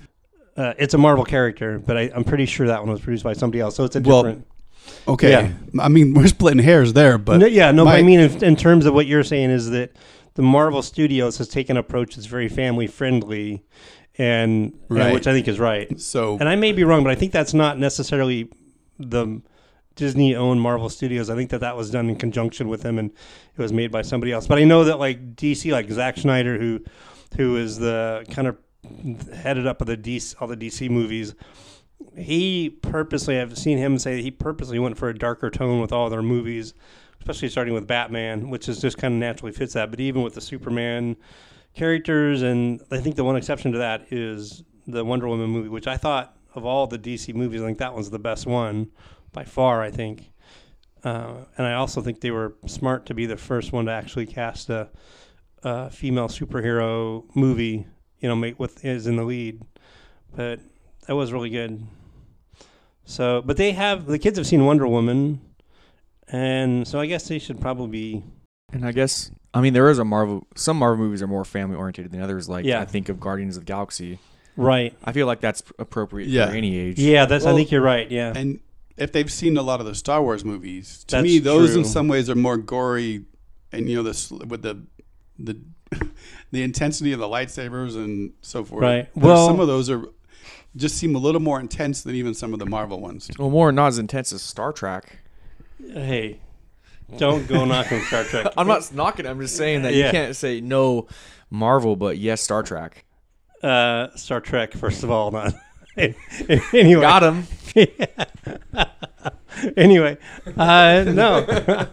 uh, 0.59 0.73
it's 0.77 0.93
a 0.93 0.97
Marvel 0.97 1.23
character, 1.23 1.79
but 1.79 1.97
I, 1.97 2.11
I'm 2.13 2.25
pretty 2.25 2.45
sure 2.45 2.67
that 2.67 2.81
one 2.81 2.91
was 2.91 2.99
produced 2.99 3.23
by 3.23 3.31
somebody 3.31 3.61
else. 3.61 3.75
So 3.75 3.85
it's 3.85 3.95
a 3.95 4.01
Well, 4.01 4.23
different. 4.23 4.47
Okay. 5.07 5.31
Yeah. 5.31 5.53
I 5.79 5.87
mean, 5.87 6.13
we're 6.15 6.27
splitting 6.27 6.61
hairs 6.61 6.91
there, 6.91 7.17
but 7.17 7.37
no, 7.37 7.45
yeah, 7.45 7.71
no, 7.71 7.85
but 7.85 7.97
I 7.97 8.01
mean, 8.01 8.19
in, 8.19 8.43
in 8.43 8.55
terms 8.57 8.85
of 8.85 8.93
what 8.93 9.05
you're 9.05 9.23
saying, 9.23 9.51
is 9.51 9.69
that 9.69 9.95
the 10.33 10.41
Marvel 10.41 10.81
Studios 10.81 11.37
has 11.37 11.47
taken 11.47 11.77
an 11.77 11.79
approach 11.79 12.15
that's 12.15 12.27
very 12.27 12.49
family 12.49 12.87
friendly, 12.87 13.63
and, 14.17 14.77
and 14.89 15.13
which 15.13 15.27
I 15.27 15.31
think 15.31 15.47
is 15.47 15.59
right. 15.59 15.97
so 15.99 16.37
And 16.37 16.49
I 16.49 16.57
may 16.57 16.73
be 16.73 16.83
wrong, 16.83 17.03
but 17.03 17.11
I 17.11 17.15
think 17.15 17.31
that's 17.31 17.53
not 17.53 17.79
necessarily 17.79 18.49
the 18.97 19.41
Disney 19.99 20.33
owned 20.33 20.61
Marvel 20.61 20.89
Studios. 20.89 21.29
I 21.29 21.35
think 21.35 21.49
that 21.49 21.59
that 21.59 21.75
was 21.75 21.91
done 21.91 22.09
in 22.09 22.15
conjunction 22.15 22.69
with 22.69 22.83
them, 22.83 22.97
and 22.97 23.11
it 23.11 23.61
was 23.61 23.73
made 23.73 23.91
by 23.91 24.01
somebody 24.01 24.31
else. 24.31 24.47
But 24.47 24.57
I 24.57 24.63
know 24.63 24.85
that 24.85 24.97
like 24.97 25.35
DC, 25.35 25.71
like 25.73 25.91
Zack 25.91 26.17
Snyder, 26.17 26.57
who 26.57 26.79
who 27.35 27.57
is 27.57 27.77
the 27.77 28.25
kind 28.31 28.47
of 28.47 28.57
headed 29.33 29.67
up 29.67 29.81
of 29.81 29.87
the 29.87 29.97
DC, 29.97 30.35
all 30.39 30.47
the 30.47 30.55
DC 30.55 30.89
movies. 30.89 31.35
He 32.17 32.69
purposely, 32.69 33.39
I've 33.39 33.57
seen 33.57 33.77
him 33.77 33.99
say 33.99 34.21
he 34.21 34.31
purposely 34.31 34.79
went 34.79 34.97
for 34.97 35.09
a 35.09 35.17
darker 35.17 35.49
tone 35.49 35.81
with 35.81 35.91
all 35.91 36.09
their 36.09 36.21
movies, 36.21 36.73
especially 37.19 37.49
starting 37.49 37.73
with 37.73 37.85
Batman, 37.85 38.49
which 38.49 38.69
is 38.69 38.79
just 38.79 38.97
kind 38.97 39.13
of 39.13 39.19
naturally 39.19 39.51
fits 39.51 39.73
that. 39.73 39.91
But 39.91 39.99
even 39.99 40.21
with 40.21 40.33
the 40.33 40.41
Superman 40.41 41.17
characters, 41.75 42.41
and 42.41 42.81
I 42.89 42.99
think 42.99 43.17
the 43.17 43.25
one 43.25 43.35
exception 43.35 43.73
to 43.73 43.79
that 43.79 44.11
is 44.11 44.63
the 44.87 45.03
Wonder 45.03 45.27
Woman 45.27 45.49
movie, 45.49 45.67
which 45.67 45.87
I 45.87 45.97
thought 45.97 46.37
of 46.55 46.65
all 46.65 46.87
the 46.87 46.97
DC 46.97 47.35
movies, 47.35 47.61
I 47.61 47.65
think 47.65 47.79
that 47.79 47.93
one's 47.93 48.09
the 48.09 48.17
best 48.17 48.47
one 48.47 48.89
by 49.31 49.43
far. 49.43 49.81
I 49.81 49.91
think, 49.91 50.31
uh, 51.03 51.33
and 51.57 51.65
I 51.67 51.73
also 51.73 52.01
think 52.01 52.21
they 52.21 52.31
were 52.31 52.55
smart 52.65 53.05
to 53.07 53.13
be 53.13 53.25
the 53.25 53.37
first 53.37 53.71
one 53.71 53.85
to 53.85 53.91
actually 53.91 54.25
cast 54.25 54.69
a, 54.69 54.89
a 55.63 55.89
female 55.89 56.27
superhero 56.27 57.23
movie. 57.35 57.85
You 58.19 58.27
know, 58.29 58.35
make 58.35 58.59
with 58.59 58.83
is 58.83 59.07
in 59.07 59.15
the 59.15 59.23
lead, 59.23 59.61
but 60.35 60.59
that 61.07 61.15
was 61.15 61.31
really 61.31 61.49
good. 61.49 61.85
So, 63.05 63.41
but 63.43 63.57
they 63.57 63.71
have 63.71 64.05
the 64.05 64.19
kids 64.19 64.37
have 64.37 64.45
seen 64.45 64.65
Wonder 64.65 64.87
Woman, 64.87 65.39
and 66.27 66.87
so 66.87 66.99
I 66.99 67.05
guess 67.07 67.27
they 67.27 67.39
should 67.39 67.59
probably 67.59 67.87
be 67.87 68.23
And 68.71 68.85
I 68.85 68.91
guess 68.91 69.31
I 69.53 69.61
mean 69.61 69.73
there 69.73 69.89
is 69.89 69.99
a 69.99 70.05
Marvel. 70.05 70.45
Some 70.55 70.77
Marvel 70.77 70.97
movies 71.05 71.21
are 71.23 71.27
more 71.27 71.45
family 71.45 71.75
oriented 71.75 72.11
than 72.11 72.21
others. 72.21 72.47
Like 72.49 72.65
Yeah. 72.65 72.81
I 72.81 72.85
think 72.85 73.09
of 73.09 73.19
Guardians 73.19 73.57
of 73.57 73.63
the 73.63 73.65
Galaxy. 73.65 74.19
right. 74.57 74.93
I 75.03 75.11
feel 75.11 75.25
like 75.25 75.39
that's 75.41 75.63
appropriate 75.79 76.29
Yeah. 76.29 76.47
for 76.49 76.53
any 76.55 76.77
age. 76.77 76.99
Yeah, 76.99 77.25
that's. 77.25 77.45
I 77.45 77.53
think 77.55 77.71
you're 77.71 77.81
right. 77.81 78.09
Yeah, 78.11 78.33
and 78.35 78.59
if 78.99 79.11
they've 79.11 79.31
seen 79.31 79.57
a 79.57 79.61
lot 79.61 79.79
of 79.79 79.85
the 79.85 79.95
Star 79.95 80.21
Wars 80.21 80.43
movies, 80.45 81.03
to 81.07 81.15
That's 81.17 81.23
me 81.23 81.39
those 81.39 81.75
in 81.75 81.85
some 81.85 82.07
ways 82.07 82.29
are 82.29 82.35
more 82.35 82.57
gory, 82.57 83.25
and 83.71 83.89
you 83.89 83.95
know 83.97 84.03
this 84.03 84.31
with 84.31 84.61
the 84.61 84.83
the 85.37 85.57
the 86.51 86.63
intensity 86.63 87.11
of 87.13 87.19
the 87.19 87.27
lightsabers 87.27 87.95
and 87.95 88.33
so 88.41 88.63
forth. 88.63 88.81
Right. 88.83 89.09
There's 89.15 89.25
Well- 89.25 89.47
some 89.47 89.59
of 89.59 89.67
those 89.67 89.89
are 89.89 90.03
just 90.75 90.97
seem 90.97 91.15
a 91.15 91.19
little 91.19 91.41
more 91.41 91.59
intense 91.59 92.03
than 92.03 92.13
even 92.13 92.33
some 92.35 92.53
of 92.53 92.59
the 92.59 92.65
Marvel 92.67 92.99
ones. 92.99 93.29
Well, 93.39 93.49
more 93.49 93.71
not 93.71 93.87
as 93.87 93.97
intense 93.97 94.31
as 94.31 94.43
Star 94.43 94.71
Trek. 94.71 95.17
Hey, 95.83 96.39
don't 97.17 97.47
go 97.47 97.65
knocking 97.73 98.01
Star 98.01 98.23
Trek. 98.23 98.53
I'm 98.55 98.67
not 98.67 98.93
knocking. 98.93 99.25
I'm 99.25 99.39
just 99.41 99.55
saying 99.57 99.81
that 99.81 99.95
Yeah. 99.95 100.05
you 100.07 100.11
can't 100.11 100.35
say 100.35 100.61
no 100.61 101.07
Marvel, 101.49 101.95
but 101.95 102.19
yes 102.19 102.41
Star 102.41 102.61
Trek. 102.61 103.03
uh, 103.63 104.09
Star 104.15 104.39
Trek. 104.41 104.73
First 104.73 105.03
of 105.03 105.09
all, 105.09 105.31
not. 105.31 105.53
anyway, 106.73 107.01
Got 107.01 107.23
him. 107.23 107.47
anyway, 109.77 110.17
uh, 110.57 111.03
no. 111.07 111.87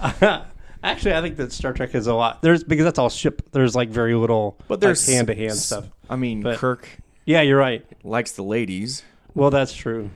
Actually, 0.82 1.14
I 1.14 1.20
think 1.22 1.36
that 1.38 1.52
Star 1.52 1.72
Trek 1.72 1.94
is 1.94 2.06
a 2.06 2.14
lot. 2.14 2.40
There's 2.42 2.62
because 2.62 2.84
that's 2.84 2.98
all 2.98 3.08
ship. 3.10 3.42
There's 3.52 3.74
like 3.74 3.88
very 3.88 4.14
little, 4.14 4.58
But 4.68 4.80
there's 4.80 5.06
hand 5.06 5.26
to 5.26 5.34
hand 5.34 5.56
stuff. 5.56 5.86
I 6.08 6.16
mean, 6.16 6.42
But- 6.42 6.58
Kirk 6.58 6.88
Yeah, 7.24 7.40
you're 7.42 7.58
right. 7.58 7.84
likes 8.04 8.32
the 8.32 8.44
ladies. 8.44 9.02
Well, 9.34 9.50
that's 9.50 9.72
true. 9.74 10.10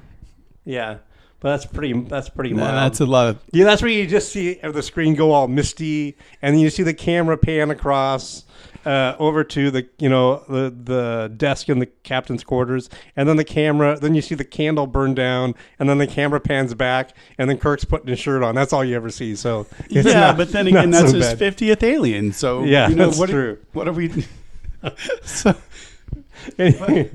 Yeah, 0.64 0.98
but 1.40 1.50
that's 1.50 1.66
pretty. 1.66 1.92
That's 1.92 2.28
pretty 2.28 2.52
Nah, 2.52 2.64
mild. 2.64 2.76
that's 2.76 3.00
a 3.00 3.06
lot 3.06 3.28
of 3.28 3.38
yeah, 3.52 3.64
that's 3.64 3.82
where 3.82 3.90
you 3.90 4.06
just 4.06 4.30
see 4.30 4.54
the 4.62 4.82
screen 4.82 5.14
go 5.14 5.32
all 5.32 5.48
misty, 5.48 6.16
and 6.40 6.54
then 6.54 6.60
you 6.60 6.70
see 6.70 6.82
the 6.84 6.94
camera 6.94 7.36
pan 7.36 7.70
across 7.70 8.44
uh, 8.84 9.14
over 9.18 9.44
to 9.44 9.70
the 9.70 9.88
you 9.98 10.08
know 10.08 10.42
the 10.48 10.70
the 10.70 11.32
desk 11.36 11.68
in 11.68 11.78
the 11.78 11.86
captain's 11.86 12.42
quarters, 12.44 12.90
and 13.16 13.28
then 13.28 13.36
the 13.36 13.44
camera. 13.44 13.98
Then 13.98 14.14
you 14.14 14.22
see 14.22 14.34
the 14.34 14.44
candle 14.44 14.86
burn 14.86 15.14
down, 15.14 15.54
and 15.78 15.88
then 15.88 15.98
the 15.98 16.06
camera 16.06 16.40
pans 16.40 16.74
back, 16.74 17.14
and 17.38 17.48
then 17.48 17.58
Kirk's 17.58 17.84
putting 17.84 18.08
his 18.08 18.18
shirt 18.18 18.42
on. 18.42 18.54
That's 18.54 18.72
all 18.72 18.84
you 18.84 18.96
ever 18.96 19.10
see. 19.10 19.36
So 19.36 19.66
it's 19.90 20.08
yeah, 20.08 20.20
not- 20.20 20.36
but 20.36 20.50
then 20.52 20.66
again, 20.66 20.90
that's 20.90 21.10
so 21.12 21.16
his 21.18 21.32
fiftieth 21.34 21.82
alien. 21.82 22.32
So 22.32 22.64
Yeah, 22.64 22.88
you 22.88 22.96
know, 22.96 23.06
that's 23.06 23.18
what 23.18 23.30
true. 23.30 23.58
what 23.72 23.86
are 23.88 23.92
we? 23.92 24.26
so, 25.22 25.54
Anyway. 26.58 27.10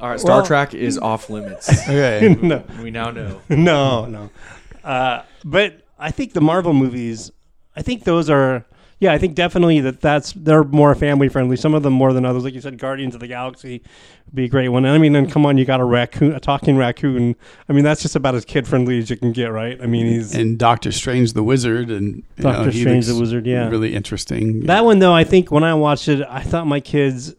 All 0.00 0.10
right, 0.10 0.18
Star 0.20 0.38
Well- 0.38 0.46
Trek 0.46 0.74
is 0.74 0.98
off 0.98 1.30
limits. 1.30 1.68
okay, 1.88 2.36
no, 2.42 2.64
we 2.82 2.90
now 2.90 3.10
know. 3.10 3.40
no, 3.48 4.06
no. 4.06 4.30
Uh, 4.82 5.22
but 5.44 5.82
I 5.98 6.10
think 6.10 6.32
the 6.32 6.40
Marvel 6.40 6.72
movies, 6.72 7.30
I 7.76 7.82
think 7.82 8.04
those 8.04 8.28
are, 8.30 8.64
yeah, 9.00 9.14
I 9.14 9.18
think 9.18 9.34
definitely 9.34 9.80
that 9.80 10.02
that's 10.02 10.32
they're 10.34 10.62
more 10.62 10.94
family 10.94 11.30
friendly. 11.30 11.56
Some 11.56 11.72
of 11.72 11.82
them 11.82 11.94
more 11.94 12.12
than 12.12 12.26
others. 12.26 12.44
Like 12.44 12.52
you 12.52 12.60
said, 12.60 12.76
Guardians 12.78 13.14
of 13.14 13.20
the 13.20 13.28
Galaxy 13.28 13.82
would 14.26 14.34
be 14.34 14.44
a 14.44 14.48
great 14.48 14.68
one. 14.68 14.84
And 14.84 14.94
I 14.94 14.98
mean, 14.98 15.14
then 15.14 15.28
come 15.28 15.46
on, 15.46 15.56
you 15.56 15.64
got 15.64 15.80
a 15.80 15.84
raccoon, 15.84 16.32
a 16.32 16.40
talking 16.40 16.76
raccoon. 16.76 17.34
I 17.66 17.72
mean, 17.72 17.82
that's 17.82 18.02
just 18.02 18.14
about 18.14 18.34
as 18.34 18.44
kid 18.44 18.68
friendly 18.68 18.98
as 18.98 19.08
you 19.08 19.16
can 19.16 19.32
get, 19.32 19.46
right? 19.46 19.80
I 19.82 19.86
mean, 19.86 20.04
he's 20.04 20.34
and 20.34 20.58
Doctor 20.58 20.92
Strange 20.92 21.32
the 21.32 21.42
Wizard 21.42 21.90
and 21.90 22.16
you 22.36 22.44
know, 22.44 22.52
Doctor 22.52 22.72
Strange 22.72 23.06
the 23.06 23.18
Wizard. 23.18 23.46
Yeah, 23.46 23.70
really 23.70 23.94
interesting. 23.94 24.66
that 24.66 24.84
one 24.84 24.98
though. 24.98 25.14
I 25.14 25.24
think 25.24 25.50
when 25.50 25.64
I 25.64 25.72
watched 25.72 26.06
it, 26.08 26.22
I 26.28 26.42
thought 26.42 26.66
my 26.66 26.80
kids. 26.80 27.34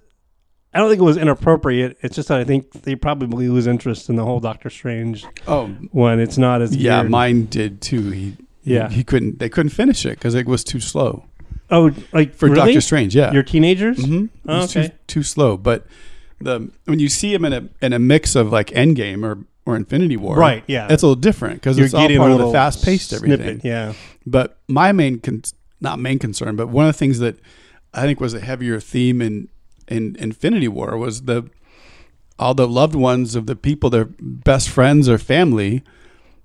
I 0.74 0.80
don't 0.80 0.90
think 0.90 1.02
it 1.02 1.06
was 1.06 1.18
inappropriate. 1.18 1.98
It's 2.02 2.16
just 2.16 2.30
that 2.30 2.40
I 2.40 2.44
think 2.46 2.72
they 2.84 2.96
probably 2.96 3.50
lose 3.50 3.68
interest 3.68 4.10
in 4.10 4.16
the 4.16 4.24
whole 4.24 4.40
Doctor 4.40 4.70
Strange 4.72 5.26
oh 5.48 5.68
when 5.92 6.20
it's 6.20 6.40
not 6.40 6.62
as 6.62 6.76
yeah, 6.76 7.02
geared. 7.02 7.12
mine 7.12 7.46
did 7.48 7.82
too. 7.82 8.10
He 8.10 8.38
Yeah. 8.64 8.88
he, 8.90 8.96
he 8.96 9.04
couldn't. 9.04 9.38
They 9.40 9.50
couldn't 9.50 9.72
finish 9.72 10.06
it 10.06 10.12
because 10.18 10.34
it 10.34 10.48
was 10.48 10.64
too 10.64 10.80
slow 10.80 11.26
Oh, 11.72 11.92
like 12.12 12.36
for 12.36 12.48
really? 12.50 12.58
Doctor 12.74 12.82
Strange. 12.82 13.16
Yeah, 13.16 13.32
Your 13.32 13.44
teenagers? 13.44 14.04
hmm 14.04 14.26
Oh, 14.48 14.68
too, 14.68 14.80
okay. 14.82 14.94
too 15.08 15.24
slow. 15.24 15.56
But 15.58 15.86
the 16.40 16.70
when 16.86 17.00
you 17.00 17.08
see 17.10 17.34
him 17.34 17.46
in 17.46 17.54
a 17.54 17.70
in 17.86 17.94
a 17.94 18.00
mix 18.00 18.36
of 18.36 18.52
like 18.52 18.68
Endgame 18.68 19.24
or 19.24 19.46
or 19.66 19.76
Infinity 19.76 20.18
War, 20.18 20.36
Right, 20.38 20.64
yeah. 20.68 20.88
that's 20.88 21.04
a 21.04 21.06
little 21.08 21.22
different 21.22 21.56
because 21.56 21.78
it's 21.78 21.94
all 21.94 22.08
part 22.18 22.32
of 22.32 22.40
the 22.40 22.52
fast 22.52 22.84
paced 22.84 23.14
everything. 23.14 23.62
Yeah. 23.64 23.94
But 24.26 24.58
my 24.68 24.92
main, 24.92 25.20
con- 25.20 25.44
not 25.80 26.00
main 26.00 26.18
concern, 26.20 26.56
but 26.56 26.68
one 26.68 26.88
of 26.88 26.94
the 26.94 26.98
things 26.98 27.20
that 27.20 27.38
I 27.94 28.02
think 28.04 28.20
was 28.20 28.34
a 28.34 28.40
heavier 28.40 28.80
theme 28.80 29.22
in 29.22 29.50
in 29.88 30.16
Infinity 30.18 30.68
War 30.68 30.98
was 30.98 31.24
the 31.24 31.50
all 32.40 32.54
the 32.56 32.68
loved 32.68 32.96
ones 32.96 33.36
of 33.36 33.46
the 33.46 33.56
people, 33.56 33.90
their 33.92 34.10
best 34.20 34.68
friends 34.68 35.08
or 35.08 35.20
family 35.20 35.84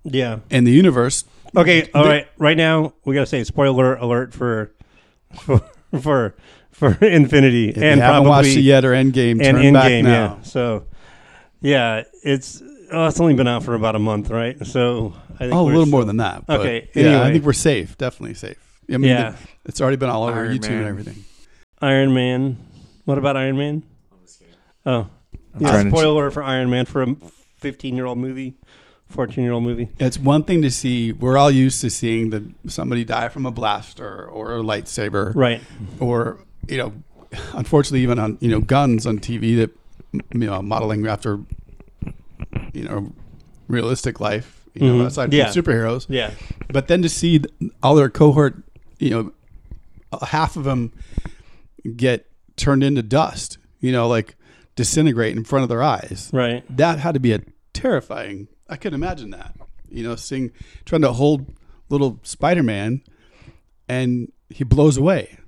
Yeah. 0.04 0.40
in 0.50 0.64
the 0.64 0.72
universe. 0.72 1.24
Okay. 1.56 1.88
All 1.94 2.04
right. 2.04 2.28
Right 2.36 2.56
now, 2.56 2.92
we 3.06 3.14
gotta 3.14 3.24
say 3.26 3.42
spoiler 3.44 3.94
alert 3.96 4.34
for 4.34 4.72
for 5.34 5.60
for, 6.00 6.34
for 6.72 6.92
Infinity 7.04 7.70
If 7.70 7.76
and 7.76 7.96
you 7.96 8.02
haven't 8.02 8.22
probably 8.24 8.28
watched 8.28 8.48
it 8.56 8.60
yet 8.60 8.84
or 8.84 8.92
Endgame, 8.92 9.42
and 9.44 9.56
turn 9.58 9.72
back 9.72 9.90
Endgame. 9.90 10.04
now. 10.04 10.36
Yeah. 10.36 10.42
So, 10.42 10.86
yeah, 11.60 12.02
it's 12.22 12.62
oh, 12.92 13.06
it's 13.06 13.20
only 13.20 13.34
been 13.34 13.48
out 13.48 13.62
for 13.62 13.74
about 13.74 13.96
a 13.96 13.98
month, 13.98 14.30
right? 14.30 14.64
So 14.66 15.14
I 15.34 15.38
think 15.38 15.54
Oh, 15.54 15.62
a 15.62 15.64
little 15.64 15.82
still- 15.82 15.90
more 15.90 16.04
than 16.04 16.18
that. 16.18 16.46
but 16.46 16.60
Okay, 16.60 16.88
Yeah, 16.94 17.22
I 17.22 17.32
think 17.32 17.44
we're 17.44 17.52
safe. 17.52 17.96
Definitely 17.98 18.34
safe. 18.34 18.58
I 18.88 18.96
mean, 18.98 19.10
Yeah. 19.10 19.30
it- 19.30 19.36
it's 19.66 19.80
already 19.80 19.96
been 19.96 20.08
all 20.10 20.24
over 20.24 20.38
Iron 20.40 20.56
YouTube 20.58 20.68
Man. 20.70 20.78
and 20.78 20.86
everything. 20.86 21.24
Iron 21.80 22.14
Man. 22.14 22.56
What 23.04 23.18
about 23.18 23.36
Iron 23.36 23.56
Man? 23.56 23.82
Oh, 24.84 25.08
yeah. 25.58 25.70
trying 25.70 25.84
to- 25.86 25.90
Spoiler 25.90 26.30
for 26.30 26.42
Iron 26.42 26.70
Man 26.70 26.84
for 26.86 27.02
a 27.02 27.16
fifteen-year-old 27.58 28.18
movie, 28.18 28.54
fourteen-year-old 29.08 29.62
movie. 29.62 29.88
It's 29.98 30.18
one 30.18 30.44
thing 30.44 30.62
to 30.62 30.70
see. 30.70 31.12
We're 31.12 31.36
all 31.38 31.50
used 31.50 31.80
to 31.82 31.90
seeing 31.90 32.30
the 32.30 32.44
somebody 32.66 33.04
die 33.04 33.28
from 33.28 33.46
a 33.46 33.50
blaster 33.50 34.26
or 34.26 34.56
a 34.56 34.60
lightsaber, 34.62 35.34
Right. 35.34 35.60
or 36.00 36.38
you 36.68 36.76
know, 36.78 36.92
unfortunately, 37.54 38.00
even 38.02 38.18
on 38.18 38.38
you 38.40 38.50
know 38.50 38.60
guns 38.60 39.06
on 39.06 39.18
TV 39.18 39.56
that 39.56 39.70
you 40.34 40.40
know 40.46 40.60
modeling 40.62 41.06
after 41.06 41.40
you 42.72 42.84
know 42.84 43.12
realistic 43.68 44.20
life. 44.20 44.52
You 44.74 44.86
know, 44.88 45.04
Mhm. 45.04 45.06
aside 45.06 45.32
Yeah. 45.32 45.50
from 45.50 45.62
superheroes, 45.62 46.04
Yeah. 46.10 46.32
but 46.70 46.86
then 46.86 47.00
to 47.00 47.08
see 47.08 47.40
all 47.82 47.94
their 47.94 48.10
cohort, 48.10 48.62
you 48.98 49.08
know, 49.08 49.32
half 50.22 50.54
of 50.58 50.64
them 50.64 50.92
get 51.96 52.26
turned 52.56 52.84
into 52.84 53.02
dust. 53.02 53.56
You 53.80 53.90
know, 53.92 54.06
like 54.06 54.34
disintegrate 54.74 55.34
in 55.34 55.44
front 55.44 55.62
of 55.62 55.70
their 55.70 55.82
eyes. 55.82 56.28
Right. 56.32 56.62
That 56.76 56.98
had 56.98 57.14
to 57.14 57.20
be 57.20 57.32
a 57.32 57.40
terrifying. 57.72 58.48
I 58.68 58.76
could 58.76 58.92
imagine 58.94 59.30
that. 59.30 59.54
You 59.88 60.02
know, 60.02 60.16
seeing 60.16 60.50
trying 60.84 61.02
to 61.02 61.12
hold 61.12 61.54
little 61.88 62.18
Spider 62.24 62.62
Man, 62.62 63.02
and 63.88 64.32
he 64.50 64.64
blows 64.64 64.96
away. 64.96 65.38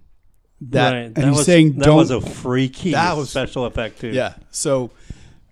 That 0.61 0.93
right. 0.93 0.99
and 1.07 1.15
that 1.17 1.25
he's 1.29 1.37
was, 1.39 1.47
saying, 1.47 1.79
that 1.79 1.95
was 1.95 2.11
a 2.11 2.21
freaky 2.21 2.93
That 2.93 3.17
was- 3.17 3.31
special 3.31 3.65
effect 3.65 4.01
too. 4.01 4.09
yeah. 4.09 4.35
So 4.51 4.91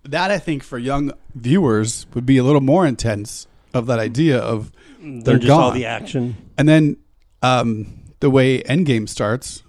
that 0.03 0.31
I 0.31 0.37
think 0.39 0.63
for 0.63 0.77
young 0.77 1.11
viewers 1.35 2.05
would 2.13 2.25
be 2.25 2.37
a 2.37 2.43
little 2.43 2.61
more 2.61 2.85
intense 2.85 3.47
of 3.73 3.85
that 3.87 3.99
idea 3.99 4.37
of 4.39 4.71
They're 5.01 5.21
they're 5.23 5.37
just 5.39 5.49
all 5.51 5.69
gone. 5.69 5.77
the 5.77 5.85
action. 5.85 6.35
And 6.57 6.67
then 6.67 6.97
um, 7.41 8.03
the 8.19 8.29
way 8.29 8.61
Endgame 8.63 9.07
starts 9.07 9.63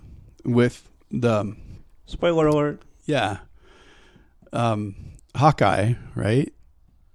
with 0.44 0.90
the 1.10 1.56
Spoiler 2.06 2.46
alert. 2.48 2.82
yeah, 3.06 3.38
um, 4.52 4.94
Hawkeye, 5.36 5.94
right? 6.14 6.52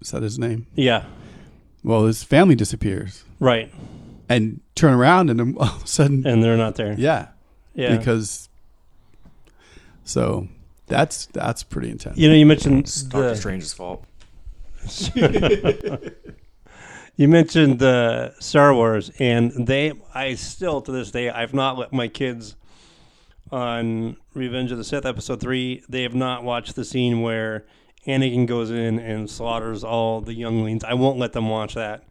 Is 0.04 0.12
that 0.12 0.22
his 0.24 0.38
name? 0.38 0.68
Yeah. 0.76 1.06
Well, 1.84 2.06
his 2.06 2.24
family 2.24 2.56
disappears 2.56 3.24
Right. 3.40 3.72
and 4.30 4.60
turn 4.76 4.94
around, 4.94 5.30
and 5.30 5.40
then 5.40 5.56
all 5.60 5.68
of 5.68 5.84
a 5.84 5.88
sudden, 5.88 6.26
And 6.28 6.44
they're 6.44 6.58
not 6.58 6.76
there. 6.76 6.94
yeah, 6.98 7.28
Yeah. 7.74 7.98
because 7.98 8.50
so 10.04 10.48
that's 10.88 11.28
that's 11.28 11.64
pretty 11.64 11.90
intense. 11.90 12.18
you 12.18 12.28
know, 12.30 12.36
you 12.36 12.46
mentioned 12.46 12.80
It's 12.82 13.04
Doctor 13.04 13.30
the, 13.30 13.36
Strange's 13.36 13.74
fault. 13.74 14.06
you 17.16 17.28
mentioned 17.28 17.80
the 17.80 18.34
Star 18.40 18.74
Wars, 18.74 19.12
and 19.20 19.68
they. 19.68 19.94
I 20.14 20.34
still 20.36 20.82
to 20.82 20.92
this 20.92 21.12
day, 21.12 21.30
I've 21.30 21.54
not 21.54 21.78
let 21.78 21.94
my 21.94 22.08
kids 22.08 22.56
on 23.52 24.18
Revenge 24.34 24.72
of 24.72 24.78
the 24.78 24.84
Sith 24.84 25.06
episode 25.06 25.40
three. 25.40 25.84
They 25.88 26.04
have 26.04 26.16
not 26.16 26.44
watched 26.44 26.76
the 26.76 26.84
scene 26.84 27.22
where 27.22 27.66
Anakin 28.08 28.46
goes 28.48 28.70
in 28.72 29.00
and 29.00 29.30
slaughters 29.30 29.84
all 29.84 30.22
the 30.22 30.34
younglings. 30.34 30.84
I 30.84 30.94
won't 30.94 31.18
let 31.20 31.34
them 31.34 31.50
watch 31.50 31.74
that. 31.76 32.04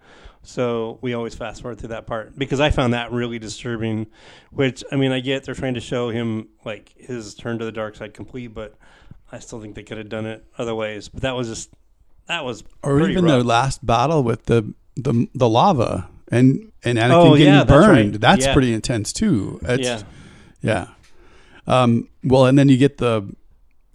So 0.44 0.98
we 1.02 1.14
always 1.14 1.34
fast 1.34 1.62
forward 1.62 1.78
through 1.78 1.90
that 1.90 2.06
part 2.06 2.36
because 2.36 2.58
I 2.60 2.70
found 2.70 2.94
that 2.94 3.12
really 3.12 3.38
disturbing. 3.38 4.06
Which 4.50 4.82
I 4.90 4.96
mean, 4.96 5.12
I 5.12 5.20
get 5.20 5.44
they're 5.44 5.54
trying 5.54 5.74
to 5.74 5.80
show 5.80 6.10
him 6.10 6.48
like 6.64 6.92
his 6.96 7.34
turn 7.34 7.58
to 7.60 7.64
the 7.64 7.70
dark 7.72 7.94
side 7.94 8.12
complete, 8.14 8.48
but 8.48 8.74
I 9.30 9.38
still 9.38 9.60
think 9.60 9.74
they 9.76 9.84
could 9.84 9.98
have 9.98 10.08
done 10.08 10.26
it 10.26 10.44
other 10.58 10.74
ways. 10.74 11.08
But 11.08 11.22
that 11.22 11.36
was 11.36 11.48
just 11.48 11.70
that 12.26 12.44
was 12.44 12.64
or 12.82 13.00
even 13.08 13.24
rough. 13.24 13.30
their 13.32 13.42
last 13.44 13.86
battle 13.86 14.24
with 14.24 14.46
the 14.46 14.74
the 14.96 15.28
the 15.34 15.48
lava 15.48 16.08
and 16.28 16.72
and 16.82 16.98
Anakin 16.98 17.10
Oh, 17.12 17.36
getting 17.36 17.52
yeah, 17.54 17.64
that's 17.64 17.70
burned. 17.86 18.12
right. 18.12 18.20
That's 18.20 18.46
Yeah. 18.46 18.52
pretty 18.52 18.72
intense 18.72 19.12
too. 19.12 19.60
It's, 19.62 19.84
yeah. 19.84 20.02
yeah. 20.60 20.86
Um, 21.68 22.08
well, 22.24 22.46
and 22.46 22.58
then 22.58 22.68
you 22.68 22.76
get 22.76 22.98
the 22.98 23.32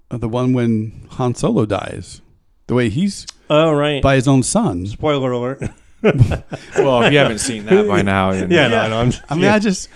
Uh, 0.10 0.18
the 0.18 0.30
one 0.30 0.54
when 0.54 1.06
Han 1.12 1.36
Solo 1.36 1.66
dies, 1.66 2.22
the 2.68 2.74
way 2.76 2.90
he's 2.90 3.26
Oh 3.50 3.72
right. 3.74 4.02
by 4.02 4.16
his 4.16 4.28
own 4.28 4.44
son. 4.44 4.86
Spoiler 4.88 5.32
alert. 5.32 5.62
Well, 6.04 7.02
if 7.04 7.12
you 7.12 7.18
haven't 7.18 7.40
seen 7.40 7.66
that 7.66 7.88
by 7.88 8.02
now, 8.04 8.32
then 8.32 8.52
yeah, 8.52 8.68
no, 8.68 8.88
no, 8.90 9.00
I'm 9.00 9.12
I 9.30 9.34
mean, 9.34 9.44
yeah. 9.46 9.56
I 9.56 9.60
just 9.60 9.90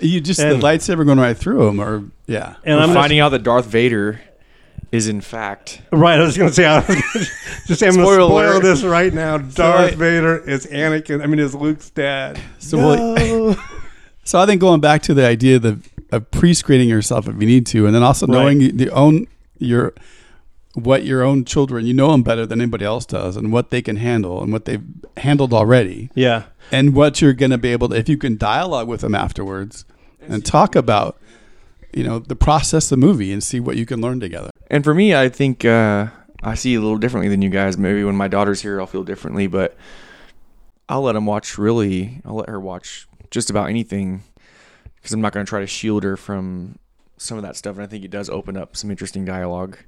you 0.00 0.20
just 0.20 0.38
And- 0.40 0.62
the 0.62 0.64
lightsaber 0.66 1.04
going 1.04 1.18
right 1.18 1.36
through 1.36 1.66
him, 1.68 1.80
or 1.80 2.04
yeah, 2.26 2.54
and 2.64 2.78
we're 2.78 2.84
I'm 2.86 2.94
finding 2.94 3.18
out 3.18 3.30
that 3.30 3.42
Darth 3.42 3.66
Vader 3.66 4.20
is 4.92 5.08
in 5.08 5.20
fact 5.20 5.82
right. 5.90 6.18
I 6.20 6.22
was 6.22 6.38
going 6.38 6.48
to 6.48 6.54
say, 6.54 6.64
I 6.64 6.78
was 6.78 6.86
gonna, 6.86 7.02
just 7.66 7.80
say, 7.80 7.88
I'm 7.88 7.94
going 7.96 8.06
to 8.06 8.12
spoil 8.14 8.32
alert. 8.32 8.62
this 8.62 8.82
right 8.84 9.12
now. 9.12 9.36
Darth 9.38 9.92
I- 9.92 9.96
Vader 9.96 10.38
is 10.48 10.64
Anakin. 10.66 11.22
I 11.22 11.26
mean, 11.26 11.40
is 11.40 11.54
Luke's 11.56 11.90
dad. 11.90 12.40
So 12.58 12.78
well, 12.78 13.56
so 14.24 14.38
I 14.38 14.46
think 14.46 14.60
going 14.60 14.80
back 14.80 15.02
to 15.02 15.14
the 15.14 15.26
idea 15.26 15.58
that 15.58 15.78
of 16.12 16.30
pre-screening 16.30 16.88
yourself 16.88 17.28
if 17.28 17.34
you 17.40 17.46
need 17.46 17.66
to, 17.66 17.86
and 17.86 17.94
then 17.94 18.02
also 18.02 18.26
Right. 18.26 18.32
knowing 18.34 18.76
the 18.76 18.90
own 18.90 19.26
your 19.58 19.94
what 20.74 21.04
your 21.04 21.22
own 21.22 21.44
children 21.46 21.86
you 21.86 21.94
know 21.94 22.12
them 22.12 22.22
better 22.22 22.44
than 22.44 22.60
anybody 22.60 22.84
else 22.84 23.06
does, 23.06 23.36
and 23.36 23.50
what 23.50 23.70
they 23.70 23.80
can 23.80 23.96
handle 23.96 24.42
and 24.42 24.52
what 24.52 24.66
they've 24.66 24.82
handled 25.16 25.54
already, 25.54 26.10
Yeah. 26.14 26.44
and 26.70 26.94
what 26.94 27.22
you're 27.22 27.32
going 27.32 27.50
to 27.50 27.58
be 27.58 27.70
able 27.70 27.88
to 27.88 27.96
if 27.96 28.08
you 28.08 28.18
can 28.18 28.36
dialogue 28.36 28.86
with 28.86 29.00
them 29.00 29.14
afterwards 29.14 29.84
and 30.28 30.44
talk 30.44 30.76
about 30.76 31.16
you 31.94 32.04
know 32.04 32.18
the 32.18 32.36
process 32.36 32.86
of 32.92 33.00
the 33.00 33.06
movie 33.06 33.32
and 33.32 33.42
see 33.42 33.58
what 33.58 33.76
you 33.76 33.86
can 33.86 34.00
learn 34.02 34.20
together. 34.20 34.50
And 34.70 34.84
for 34.84 34.92
me, 34.94 35.14
I 35.14 35.28
think 35.30 35.64
uh, 35.64 36.08
I 36.42 36.54
see 36.54 36.74
a 36.74 36.80
little 36.80 36.98
differently 36.98 37.30
than 37.30 37.40
you 37.40 37.48
guys. 37.48 37.78
Maybe 37.78 38.04
when 38.04 38.16
my 38.16 38.28
daughter's 38.28 38.60
here, 38.60 38.78
I'll 38.80 38.86
feel 38.86 39.04
differently, 39.04 39.46
but 39.46 39.76
I'll 40.88 41.02
let 41.02 41.14
them 41.14 41.24
watch. 41.24 41.56
Really, 41.56 42.20
I'll 42.26 42.34
let 42.36 42.48
her 42.50 42.60
watch 42.60 43.08
just 43.30 43.48
about 43.48 43.68
anything 43.70 44.22
because 45.06 45.14
I'm 45.14 45.20
not 45.20 45.32
going 45.32 45.46
to 45.46 45.48
try 45.48 45.60
to 45.60 45.68
shield 45.68 46.02
her 46.02 46.16
from 46.16 46.80
some 47.16 47.38
of 47.38 47.44
that 47.44 47.54
stuff. 47.54 47.76
And 47.76 47.84
I 47.84 47.86
think 47.86 48.04
it 48.04 48.10
does 48.10 48.28
open 48.28 48.56
up 48.56 48.76
some 48.76 48.90
interesting 48.90 49.24
dialogue. 49.24 49.78